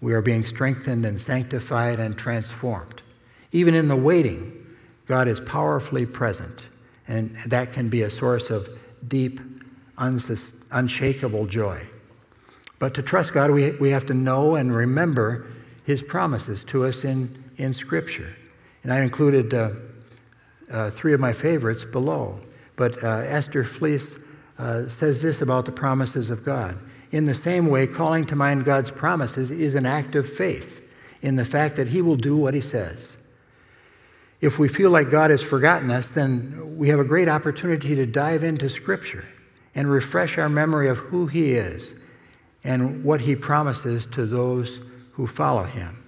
we 0.00 0.12
are 0.12 0.22
being 0.22 0.44
strengthened 0.44 1.04
and 1.04 1.20
sanctified 1.20 1.98
and 1.98 2.16
transformed. 2.16 3.02
Even 3.52 3.74
in 3.74 3.88
the 3.88 3.96
waiting, 3.96 4.52
God 5.06 5.26
is 5.26 5.40
powerfully 5.40 6.06
present, 6.06 6.68
and 7.06 7.30
that 7.46 7.72
can 7.72 7.88
be 7.88 8.02
a 8.02 8.10
source 8.10 8.50
of 8.50 8.68
deep, 9.06 9.40
unshakable 9.96 11.46
joy. 11.46 11.80
But 12.78 12.94
to 12.94 13.02
trust 13.02 13.34
God, 13.34 13.50
we, 13.50 13.72
we 13.76 13.90
have 13.90 14.06
to 14.06 14.14
know 14.14 14.54
and 14.54 14.74
remember 14.74 15.46
His 15.84 16.02
promises 16.02 16.62
to 16.64 16.84
us 16.84 17.04
in, 17.04 17.28
in 17.56 17.72
Scripture. 17.72 18.36
And 18.82 18.92
I 18.92 19.02
included 19.02 19.52
uh, 19.52 19.70
uh, 20.70 20.90
three 20.90 21.14
of 21.14 21.20
my 21.20 21.32
favorites 21.32 21.84
below. 21.84 22.38
But 22.76 23.02
uh, 23.02 23.08
Esther 23.08 23.64
Fleece 23.64 24.27
uh, 24.58 24.88
says 24.88 25.22
this 25.22 25.40
about 25.40 25.66
the 25.66 25.72
promises 25.72 26.30
of 26.30 26.44
God. 26.44 26.78
In 27.10 27.26
the 27.26 27.34
same 27.34 27.68
way, 27.68 27.86
calling 27.86 28.26
to 28.26 28.36
mind 28.36 28.64
God's 28.64 28.90
promises 28.90 29.50
is 29.50 29.74
an 29.74 29.86
act 29.86 30.14
of 30.14 30.28
faith 30.28 30.84
in 31.22 31.36
the 31.36 31.44
fact 31.44 31.76
that 31.76 31.88
He 31.88 32.02
will 32.02 32.16
do 32.16 32.36
what 32.36 32.54
He 32.54 32.60
says. 32.60 33.16
If 34.40 34.58
we 34.58 34.68
feel 34.68 34.90
like 34.90 35.10
God 35.10 35.30
has 35.30 35.42
forgotten 35.42 35.90
us, 35.90 36.12
then 36.12 36.76
we 36.76 36.88
have 36.88 37.00
a 37.00 37.04
great 37.04 37.28
opportunity 37.28 37.96
to 37.96 38.06
dive 38.06 38.44
into 38.44 38.68
Scripture 38.68 39.24
and 39.74 39.90
refresh 39.90 40.38
our 40.38 40.48
memory 40.48 40.88
of 40.88 40.98
who 40.98 41.26
He 41.26 41.52
is 41.52 41.98
and 42.62 43.04
what 43.04 43.22
He 43.22 43.34
promises 43.34 44.06
to 44.06 44.26
those 44.26 44.80
who 45.12 45.26
follow 45.26 45.64
Him. 45.64 46.04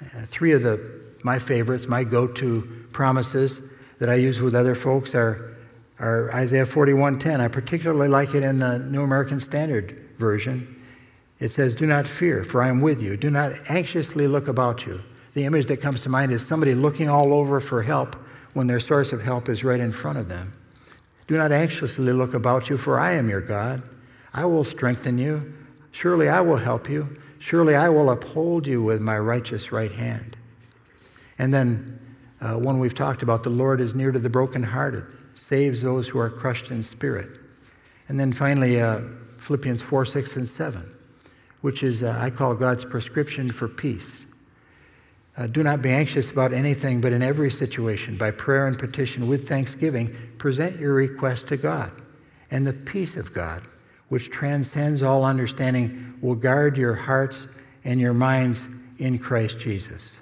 Uh, 0.00 0.20
three 0.22 0.52
of 0.52 0.62
the, 0.62 0.80
my 1.24 1.38
favorites, 1.38 1.88
my 1.88 2.04
go 2.04 2.26
to 2.26 2.62
promises 2.92 3.72
that 3.98 4.08
I 4.08 4.14
use 4.14 4.40
with 4.40 4.54
other 4.54 4.74
folks 4.74 5.14
are, 5.14 5.49
are 6.00 6.32
Isaiah 6.34 6.66
41:10. 6.66 7.40
I 7.40 7.48
particularly 7.48 8.08
like 8.08 8.34
it 8.34 8.42
in 8.42 8.58
the 8.58 8.78
New 8.78 9.02
American 9.02 9.40
Standard 9.40 9.96
Version. 10.18 10.76
It 11.38 11.50
says, 11.50 11.74
Do 11.74 11.86
not 11.86 12.08
fear, 12.08 12.42
for 12.44 12.62
I 12.62 12.68
am 12.68 12.80
with 12.80 13.02
you. 13.02 13.16
Do 13.16 13.30
not 13.30 13.52
anxiously 13.68 14.26
look 14.26 14.48
about 14.48 14.86
you 14.86 15.00
the 15.34 15.44
image 15.44 15.66
that 15.66 15.80
comes 15.80 16.02
to 16.02 16.08
mind 16.08 16.32
is 16.32 16.46
somebody 16.46 16.74
looking 16.74 17.08
all 17.08 17.32
over 17.32 17.60
for 17.60 17.82
help 17.82 18.14
when 18.52 18.66
their 18.66 18.80
source 18.80 19.12
of 19.12 19.22
help 19.22 19.48
is 19.48 19.62
right 19.62 19.80
in 19.80 19.92
front 19.92 20.18
of 20.18 20.28
them. 20.28 20.52
Do 21.28 21.36
not 21.36 21.52
anxiously 21.52 22.12
look 22.12 22.34
about 22.34 22.68
you, 22.68 22.76
for 22.76 22.98
I 22.98 23.12
am 23.12 23.28
your 23.28 23.40
God. 23.40 23.82
I 24.34 24.44
will 24.46 24.64
strengthen 24.64 25.18
you. 25.18 25.52
Surely 25.92 26.28
I 26.28 26.40
will 26.40 26.56
help 26.56 26.88
you. 26.88 27.16
Surely 27.38 27.74
I 27.76 27.88
will 27.88 28.10
uphold 28.10 28.66
you 28.66 28.82
with 28.82 29.00
my 29.00 29.18
righteous 29.18 29.70
right 29.70 29.92
hand. 29.92 30.36
And 31.38 31.54
then 31.54 32.00
uh, 32.40 32.54
one 32.54 32.80
we've 32.80 32.94
talked 32.94 33.22
about 33.22 33.44
the 33.44 33.50
Lord 33.50 33.80
is 33.80 33.94
near 33.94 34.10
to 34.12 34.18
the 34.18 34.30
brokenhearted, 34.30 35.04
saves 35.40 35.80
those 35.80 36.06
who 36.06 36.18
are 36.18 36.28
crushed 36.28 36.70
in 36.70 36.82
spirit. 36.82 37.38
And 38.08 38.20
then 38.20 38.32
finally, 38.32 38.80
uh, 38.80 38.98
Philippians 39.38 39.80
4, 39.80 40.04
6, 40.04 40.36
and 40.36 40.48
7, 40.48 40.82
which 41.62 41.82
is, 41.82 42.02
uh, 42.02 42.16
I 42.20 42.28
call 42.28 42.54
God's 42.54 42.84
prescription 42.84 43.50
for 43.50 43.66
peace. 43.66 44.26
Uh, 45.38 45.46
do 45.46 45.62
not 45.62 45.80
be 45.80 45.88
anxious 45.88 46.30
about 46.30 46.52
anything, 46.52 47.00
but 47.00 47.14
in 47.14 47.22
every 47.22 47.50
situation, 47.50 48.18
by 48.18 48.30
prayer 48.30 48.66
and 48.66 48.78
petition 48.78 49.28
with 49.28 49.48
thanksgiving, 49.48 50.14
present 50.36 50.78
your 50.78 50.92
request 50.92 51.48
to 51.48 51.56
God. 51.56 51.90
And 52.50 52.66
the 52.66 52.74
peace 52.74 53.16
of 53.16 53.32
God, 53.32 53.62
which 54.10 54.30
transcends 54.30 55.02
all 55.02 55.24
understanding, 55.24 56.18
will 56.20 56.34
guard 56.34 56.76
your 56.76 56.94
hearts 56.94 57.48
and 57.82 57.98
your 57.98 58.12
minds 58.12 58.68
in 58.98 59.18
Christ 59.18 59.58
Jesus. 59.58 60.19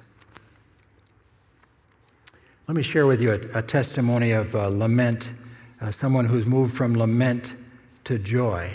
Let 2.69 2.77
me 2.77 2.83
share 2.83 3.07
with 3.07 3.23
you 3.23 3.31
a, 3.31 3.61
a 3.61 3.63
testimony 3.63 4.33
of 4.33 4.55
uh, 4.55 4.69
lament, 4.69 5.33
uh, 5.81 5.91
someone 5.91 6.27
who's 6.27 6.45
moved 6.45 6.77
from 6.77 6.99
lament 6.99 7.55
to 8.05 8.19
joy. 8.19 8.71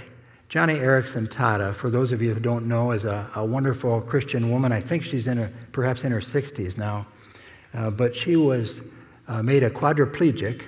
Joni 0.49 0.79
Eareckson 0.79 1.31
Tada, 1.31 1.75
for 1.75 1.91
those 1.91 2.11
of 2.11 2.19
you 2.19 2.33
who 2.33 2.39
don't 2.39 2.67
know, 2.67 2.89
is 2.89 3.05
a, 3.05 3.29
a 3.35 3.45
wonderful 3.45 4.01
Christian 4.01 4.49
woman. 4.49 4.71
I 4.71 4.79
think 4.79 5.03
she's 5.03 5.27
in 5.27 5.47
perhaps 5.71 6.03
in 6.05 6.11
her 6.11 6.21
60s 6.21 6.75
now. 6.75 7.05
Uh, 7.71 7.91
but 7.91 8.15
she 8.15 8.35
was 8.35 8.95
uh, 9.27 9.43
made 9.43 9.61
a 9.61 9.69
quadriplegic 9.69 10.65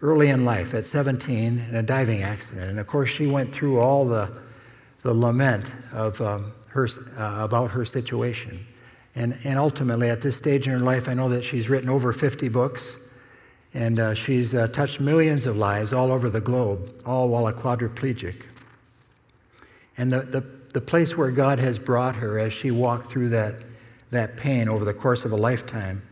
early 0.00 0.30
in 0.30 0.46
life 0.46 0.72
at 0.72 0.86
17 0.86 1.64
in 1.68 1.74
a 1.74 1.82
diving 1.82 2.22
accident. 2.22 2.70
And 2.70 2.80
of 2.80 2.86
course, 2.86 3.10
she 3.10 3.26
went 3.26 3.52
through 3.52 3.80
all 3.80 4.06
the, 4.06 4.30
the 5.02 5.12
lament 5.12 5.76
of, 5.92 6.18
um, 6.22 6.52
her, 6.68 6.88
uh, 7.18 7.44
about 7.44 7.72
her 7.72 7.84
situation. 7.84 8.66
And, 9.14 9.36
and 9.44 9.58
ultimately, 9.58 10.08
at 10.08 10.22
this 10.22 10.36
stage 10.36 10.66
in 10.66 10.72
her 10.72 10.78
life, 10.78 11.08
I 11.08 11.14
know 11.14 11.28
that 11.28 11.44
she's 11.44 11.68
written 11.68 11.88
over 11.88 12.12
50 12.12 12.48
books. 12.48 12.98
And 13.74 13.98
uh, 13.98 14.14
she's 14.14 14.54
uh, 14.54 14.68
touched 14.68 15.00
millions 15.00 15.46
of 15.46 15.56
lives 15.56 15.92
all 15.92 16.12
over 16.12 16.28
the 16.28 16.40
globe, 16.40 16.90
all 17.06 17.30
while 17.30 17.46
a 17.46 17.52
quadriplegic. 17.52 18.46
And 19.96 20.12
the, 20.12 20.20
the, 20.20 20.40
the 20.72 20.80
place 20.80 21.16
where 21.16 21.30
God 21.30 21.58
has 21.58 21.78
brought 21.78 22.16
her 22.16 22.38
as 22.38 22.52
she 22.52 22.70
walked 22.70 23.06
through 23.06 23.30
that, 23.30 23.54
that 24.10 24.36
pain 24.36 24.68
over 24.68 24.84
the 24.84 24.92
course 24.92 25.24
of 25.24 25.32
a 25.32 25.36
lifetime, 25.36 26.02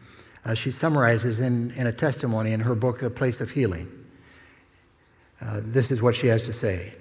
uh, 0.44 0.54
she 0.54 0.70
summarizes 0.70 1.40
in, 1.40 1.70
in 1.72 1.86
a 1.86 1.92
testimony 1.92 2.52
in 2.52 2.60
her 2.60 2.74
book, 2.74 3.02
A 3.02 3.10
Place 3.10 3.42
of 3.42 3.50
Healing. 3.50 3.88
Uh, 5.42 5.60
this 5.62 5.90
is 5.90 6.00
what 6.00 6.14
she 6.14 6.26
has 6.26 6.44
to 6.44 6.52
say 6.52 6.92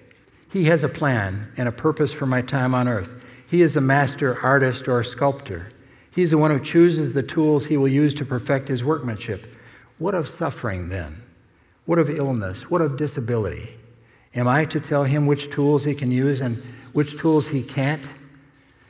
He 0.52 0.66
has 0.66 0.84
a 0.84 0.90
plan 0.90 1.50
and 1.58 1.68
a 1.68 1.72
purpose 1.74 2.14
for 2.14 2.26
my 2.26 2.42
time 2.42 2.74
on 2.74 2.88
earth. 2.88 3.46
He 3.50 3.62
is 3.62 3.74
the 3.74 3.82
master 3.82 4.38
artist 4.42 4.88
or 4.88 5.04
sculptor. 5.04 5.72
He's 6.20 6.32
the 6.32 6.38
one 6.38 6.52
who 6.52 6.60
chooses 6.60 7.14
the 7.14 7.24
tools 7.24 7.68
he 7.68 7.78
will 7.78 7.88
use 7.88 8.14
to 8.16 8.26
perfect 8.26 8.68
his 8.68 8.84
workmanship. 8.84 9.56
What 10.00 10.14
of 10.14 10.28
suffering 10.28 10.90
then? 10.90 11.14
What 11.86 11.98
of 11.98 12.10
illness? 12.10 12.70
What 12.70 12.82
of 12.82 12.98
disability? 12.98 13.78
Am 14.36 14.46
I 14.46 14.66
to 14.66 14.82
tell 14.82 15.06
him 15.06 15.28
which 15.28 15.50
tools 15.50 15.86
he 15.86 15.96
can 15.96 16.12
use 16.12 16.42
and 16.42 16.58
which 16.92 17.18
tools 17.18 17.48
he 17.48 17.64
can't 17.64 18.06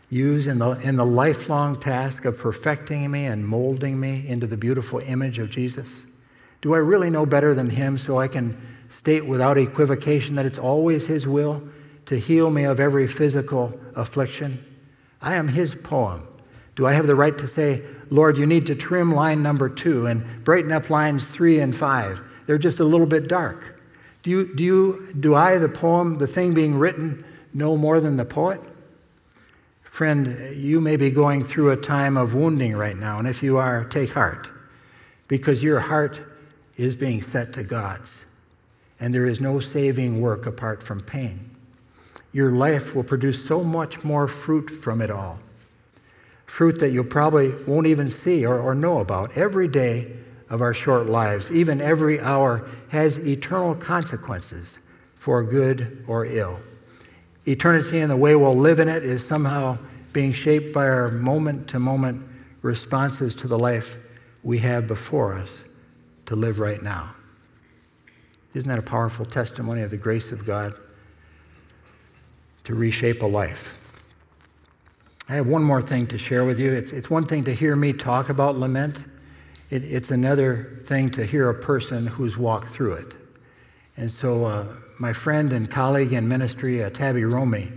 use 0.09 0.47
in 0.47 0.57
the, 0.57 0.71
in 0.83 0.95
the 0.95 1.05
lifelong 1.05 1.79
task 1.79 2.25
of 2.25 2.39
perfecting 2.39 3.11
me 3.11 3.25
and 3.25 3.47
molding 3.47 3.99
me 3.99 4.27
into 4.27 4.47
the 4.47 4.57
beautiful 4.57 4.97
image 4.97 5.37
of 5.37 5.51
Jesus? 5.51 6.07
Do 6.61 6.73
I 6.73 6.79
really 6.79 7.11
know 7.11 7.27
better 7.27 7.53
than 7.53 7.69
him 7.69 7.99
so 7.99 8.17
I 8.17 8.27
can 8.27 8.59
state 8.87 9.27
without 9.27 9.55
equivocation 9.59 10.33
that 10.37 10.47
it's 10.47 10.57
always 10.57 11.05
his 11.05 11.27
will 11.27 11.61
to 12.07 12.17
heal 12.17 12.49
me 12.49 12.63
of 12.63 12.79
every 12.79 13.05
physical 13.05 13.79
affliction? 13.95 14.65
I 15.21 15.35
am 15.35 15.49
his 15.49 15.75
poem. 15.75 16.23
Do 16.79 16.85
I 16.85 16.93
have 16.93 17.07
the 17.07 17.15
right 17.15 17.37
to 17.37 17.45
say, 17.45 17.81
Lord, 18.09 18.37
you 18.37 18.45
need 18.45 18.67
to 18.67 18.75
trim 18.75 19.13
line 19.13 19.43
number 19.43 19.67
two 19.67 20.05
and 20.05 20.23
brighten 20.45 20.71
up 20.71 20.89
lines 20.89 21.29
three 21.29 21.59
and 21.59 21.75
five? 21.75 22.21
They're 22.45 22.57
just 22.57 22.79
a 22.79 22.85
little 22.85 23.05
bit 23.05 23.27
dark. 23.27 23.77
Do, 24.23 24.29
you, 24.31 24.55
do, 24.55 24.63
you, 24.63 25.07
do 25.19 25.35
I, 25.35 25.57
the 25.57 25.67
poem, 25.67 26.19
the 26.19 26.25
thing 26.25 26.53
being 26.53 26.79
written, 26.79 27.25
know 27.53 27.75
more 27.75 27.99
than 27.99 28.15
the 28.15 28.23
poet? 28.23 28.61
Friend, 29.83 30.55
you 30.55 30.79
may 30.79 30.95
be 30.95 31.11
going 31.11 31.43
through 31.43 31.71
a 31.71 31.75
time 31.75 32.15
of 32.15 32.33
wounding 32.33 32.77
right 32.77 32.95
now, 32.95 33.19
and 33.19 33.27
if 33.27 33.43
you 33.43 33.57
are, 33.57 33.83
take 33.83 34.13
heart, 34.13 34.49
because 35.27 35.61
your 35.61 35.81
heart 35.81 36.23
is 36.77 36.95
being 36.95 37.21
set 37.21 37.51
to 37.55 37.63
God's, 37.65 38.23
and 39.01 39.13
there 39.13 39.25
is 39.25 39.41
no 39.41 39.59
saving 39.59 40.21
work 40.21 40.45
apart 40.45 40.81
from 40.81 41.01
pain. 41.01 41.49
Your 42.31 42.53
life 42.53 42.95
will 42.95 43.03
produce 43.03 43.45
so 43.45 43.65
much 43.65 44.05
more 44.05 44.29
fruit 44.29 44.69
from 44.69 45.01
it 45.01 45.11
all. 45.11 45.41
Fruit 46.49 46.79
that 46.79 46.89
you 46.89 47.03
probably 47.03 47.53
won't 47.67 47.87
even 47.87 48.09
see 48.09 48.45
or, 48.45 48.59
or 48.59 48.73
know 48.73 48.99
about 48.99 49.37
every 49.37 49.67
day 49.67 50.11
of 50.49 50.61
our 50.61 50.73
short 50.73 51.05
lives, 51.05 51.51
even 51.51 51.79
every 51.79 52.19
hour, 52.19 52.67
has 52.89 53.25
eternal 53.27 53.75
consequences 53.75 54.79
for 55.15 55.43
good 55.43 56.03
or 56.07 56.25
ill. 56.25 56.59
Eternity 57.47 57.99
and 57.99 58.09
the 58.09 58.17
way 58.17 58.35
we'll 58.35 58.57
live 58.57 58.79
in 58.79 58.87
it 58.87 59.03
is 59.03 59.25
somehow 59.25 59.77
being 60.11 60.33
shaped 60.33 60.73
by 60.73 60.87
our 60.87 61.09
moment 61.09 61.67
to 61.69 61.79
moment 61.79 62.25
responses 62.61 63.35
to 63.35 63.47
the 63.47 63.57
life 63.57 63.97
we 64.43 64.57
have 64.57 64.87
before 64.87 65.35
us 65.35 65.67
to 66.25 66.35
live 66.35 66.59
right 66.59 66.81
now. 66.81 67.13
Isn't 68.55 68.69
that 68.69 68.79
a 68.79 68.81
powerful 68.81 69.25
testimony 69.25 69.81
of 69.83 69.91
the 69.91 69.97
grace 69.97 70.31
of 70.31 70.45
God? 70.45 70.73
to 72.69 72.75
reshape 72.75 73.23
a 73.23 73.25
life. 73.25 73.78
I 75.29 75.35
have 75.35 75.45
one 75.45 75.63
more 75.63 75.81
thing 75.81 76.07
to 76.07 76.17
share 76.17 76.43
with 76.43 76.59
you. 76.59 76.73
It's, 76.73 76.91
it's 76.91 77.07
one 77.07 77.23
thing 77.23 77.43
to 77.43 77.53
hear 77.53 77.75
me 77.75 77.93
talk 77.93 78.29
about 78.29 78.57
lament, 78.57 79.05
it, 79.69 79.83
it's 79.83 80.09
another 80.09 80.81
thing 80.85 81.11
to 81.11 81.23
hear 81.23 81.49
a 81.49 81.53
person 81.53 82.07
who's 82.07 82.35
walked 82.35 82.67
through 82.67 82.93
it. 82.93 83.15
And 83.95 84.11
so, 84.11 84.45
uh, 84.45 84.65
my 84.99 85.13
friend 85.13 85.53
and 85.53 85.69
colleague 85.69 86.13
in 86.13 86.27
ministry, 86.27 86.83
uh, 86.83 86.89
Tabby 86.89 87.25
Romy, 87.25 87.67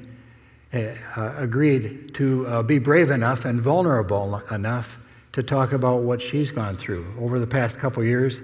uh, 0.73 1.35
agreed 1.37 2.15
to 2.15 2.47
uh, 2.47 2.63
be 2.63 2.79
brave 2.79 3.11
enough 3.11 3.45
and 3.45 3.61
vulnerable 3.61 4.41
enough 4.51 4.99
to 5.33 5.43
talk 5.43 5.73
about 5.73 6.03
what 6.03 6.23
she's 6.23 6.51
gone 6.51 6.77
through. 6.77 7.05
Over 7.21 7.39
the 7.39 7.47
past 7.47 7.79
couple 7.79 8.03
years, 8.03 8.41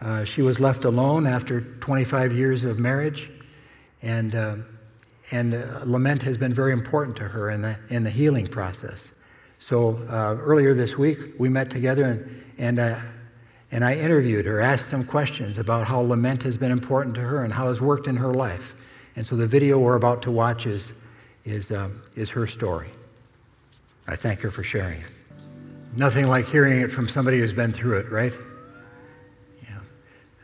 uh, 0.00 0.24
she 0.24 0.42
was 0.42 0.58
left 0.58 0.84
alone 0.84 1.26
after 1.26 1.60
25 1.60 2.32
years 2.32 2.64
of 2.64 2.80
marriage, 2.80 3.30
and, 4.02 4.34
uh, 4.34 4.56
and 5.30 5.54
uh, 5.54 5.80
lament 5.84 6.22
has 6.22 6.38
been 6.38 6.54
very 6.54 6.72
important 6.72 7.16
to 7.16 7.24
her 7.24 7.50
in 7.50 7.62
the, 7.62 7.78
in 7.90 8.04
the 8.04 8.10
healing 8.10 8.46
process. 8.46 9.14
So 9.58 9.98
uh, 10.08 10.36
earlier 10.40 10.74
this 10.74 10.96
week, 10.96 11.18
we 11.38 11.48
met 11.48 11.70
together, 11.70 12.04
and, 12.04 12.44
and, 12.58 12.78
uh, 12.78 13.00
and 13.70 13.84
I 13.84 13.96
interviewed 13.96 14.46
her, 14.46 14.60
asked 14.60 14.88
some 14.88 15.04
questions 15.04 15.58
about 15.58 15.86
how 15.86 16.00
lament 16.00 16.42
has 16.44 16.56
been 16.56 16.70
important 16.70 17.14
to 17.16 17.20
her 17.20 17.44
and 17.44 17.52
how 17.52 17.68
it's 17.68 17.80
worked 17.80 18.06
in 18.06 18.16
her 18.16 18.32
life. 18.32 18.74
And 19.16 19.26
so 19.26 19.36
the 19.36 19.46
video 19.46 19.78
we're 19.78 19.96
about 19.96 20.22
to 20.22 20.30
watch 20.30 20.66
is, 20.66 21.04
is, 21.44 21.72
um, 21.72 22.00
is 22.16 22.30
her 22.30 22.46
story. 22.46 22.88
I 24.06 24.16
thank 24.16 24.40
her 24.40 24.50
for 24.50 24.62
sharing 24.62 25.00
it. 25.00 25.12
Nothing 25.96 26.28
like 26.28 26.46
hearing 26.46 26.80
it 26.80 26.90
from 26.90 27.08
somebody 27.08 27.38
who's 27.38 27.52
been 27.52 27.72
through 27.72 27.98
it, 27.98 28.10
right? 28.10 28.32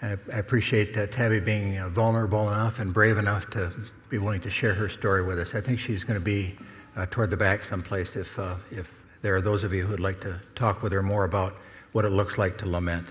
I, 0.04 0.38
appreciate 0.38 0.94
uh, 0.98 1.06
Tabby 1.06 1.40
being 1.40 1.78
uh, 1.78 1.88
vulnerable 1.88 2.50
enough 2.50 2.78
and 2.78 2.92
brave 2.92 3.16
enough 3.16 3.48
to 3.52 3.72
be 4.10 4.18
willing 4.18 4.42
to 4.42 4.50
share 4.50 4.74
her 4.74 4.90
story 4.90 5.24
with 5.24 5.38
us. 5.38 5.54
I 5.54 5.62
think 5.62 5.78
she's 5.78 6.04
going 6.04 6.18
to 6.18 6.24
be 6.24 6.56
uh, 6.94 7.06
toward 7.10 7.30
the 7.30 7.38
back 7.38 7.64
someplace 7.64 8.14
if, 8.14 8.38
uh, 8.38 8.56
if 8.70 9.06
there 9.22 9.34
are 9.34 9.40
those 9.40 9.64
of 9.64 9.72
you 9.72 9.86
who'd 9.86 10.00
like 10.00 10.20
to 10.20 10.38
talk 10.54 10.82
with 10.82 10.92
her 10.92 11.02
more 11.02 11.24
about 11.24 11.54
what 11.92 12.04
it 12.04 12.10
looks 12.10 12.36
like 12.36 12.58
to 12.58 12.68
lament. 12.68 13.06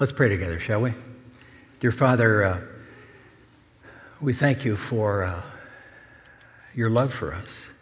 Let's 0.00 0.12
pray 0.12 0.30
together, 0.30 0.58
shall 0.58 0.80
we? 0.80 0.94
Dear 1.80 1.92
Father, 1.92 2.42
uh, 2.42 2.60
we 4.22 4.32
thank 4.32 4.64
you 4.64 4.74
for 4.74 5.24
uh, 5.24 5.42
your 6.74 6.88
love 6.88 7.12
for 7.12 7.34
us. 7.34 7.72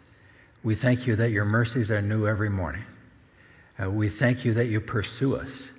We 0.61 0.75
thank 0.75 1.07
you 1.07 1.15
that 1.15 1.31
your 1.31 1.45
mercies 1.45 1.89
are 1.89 2.01
new 2.01 2.27
every 2.27 2.49
morning. 2.49 2.83
we 3.87 4.09
thank 4.09 4.43
you 4.43 4.53
that 4.55 4.65
you 4.65 4.81
pursue 4.81 5.37
us 5.37 5.71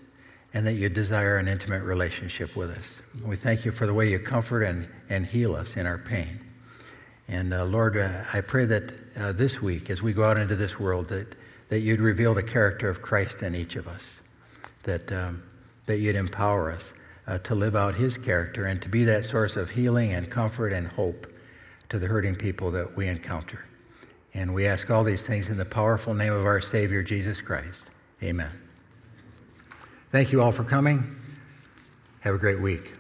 and 0.55 0.67
that 0.67 0.75
you 0.75 0.89
desire 0.89 1.37
an 1.37 1.49
intimate 1.49 1.83
relationship 1.83 2.57
with 2.57 2.71
us. 2.71 3.03
We 3.27 3.37
thank 3.37 3.65
you 3.65 3.71
for 3.71 3.87
the 3.87 3.95
way 3.95 4.11
you 4.11 4.19
comfort 4.19 4.63
and, 4.63 4.89
and 5.09 5.27
heal 5.27 5.55
us 5.55 5.77
in 5.77 5.87
our 5.87 5.99
pain. 5.99 6.41
And 7.29 7.53
uh, 7.53 7.65
Lord, 7.67 7.97
uh, 7.97 8.09
I 8.33 8.41
pray 8.41 8.65
that 8.65 8.93
uh, 9.19 9.33
this 9.33 9.61
week, 9.61 9.91
as 9.91 10.03
we 10.03 10.13
go 10.13 10.25
out 10.25 10.39
into 10.39 10.57
this 10.57 10.81
world, 10.81 11.09
that, 11.09 11.37
that 11.69 11.81
you'd 11.81 12.01
reveal 12.01 12.33
the 12.33 12.43
character 12.43 12.89
of 12.89 13.03
Christ 13.03 13.43
in 13.43 13.55
each 13.55 13.77
of 13.77 13.87
us, 13.87 14.21
that, 14.85 15.13
um, 15.13 15.43
that 15.87 15.99
you'd 15.99 16.17
empower 16.17 16.71
us 16.71 16.95
uh, 17.27 17.39
to 17.39 17.55
live 17.55 17.77
out 17.77 17.95
his 17.95 18.17
character 18.17 18.65
and 18.65 18.81
to 18.81 18.89
be 18.89 19.05
that 19.05 19.25
source 19.27 19.57
of 19.57 19.71
healing 19.71 20.13
and 20.13 20.31
comfort 20.31 20.73
and 20.73 20.87
hope 20.87 21.27
to 21.91 21.99
the 21.99 22.07
hurting 22.07 22.37
people 22.37 22.71
that 22.71 22.97
we 22.97 23.07
encounter. 23.07 23.67
And 24.33 24.55
we 24.55 24.67
ask 24.67 24.91
all 24.91 25.05
these 25.05 25.27
things 25.27 25.51
in 25.51 25.59
the 25.59 25.65
powerful 25.65 26.15
name 26.15 26.33
of 26.33 26.47
our 26.47 26.61
Savior, 26.61 27.03
Jesus 27.03 27.41
Christ. 27.41 27.85
Amen. 28.23 28.68
Thank 30.11 30.33
you 30.33 30.41
all 30.41 30.53
for 30.53 30.65
coming. 30.65 31.05
Have 32.23 32.35
a 32.35 32.39
great 32.39 32.61
week. 32.61 32.98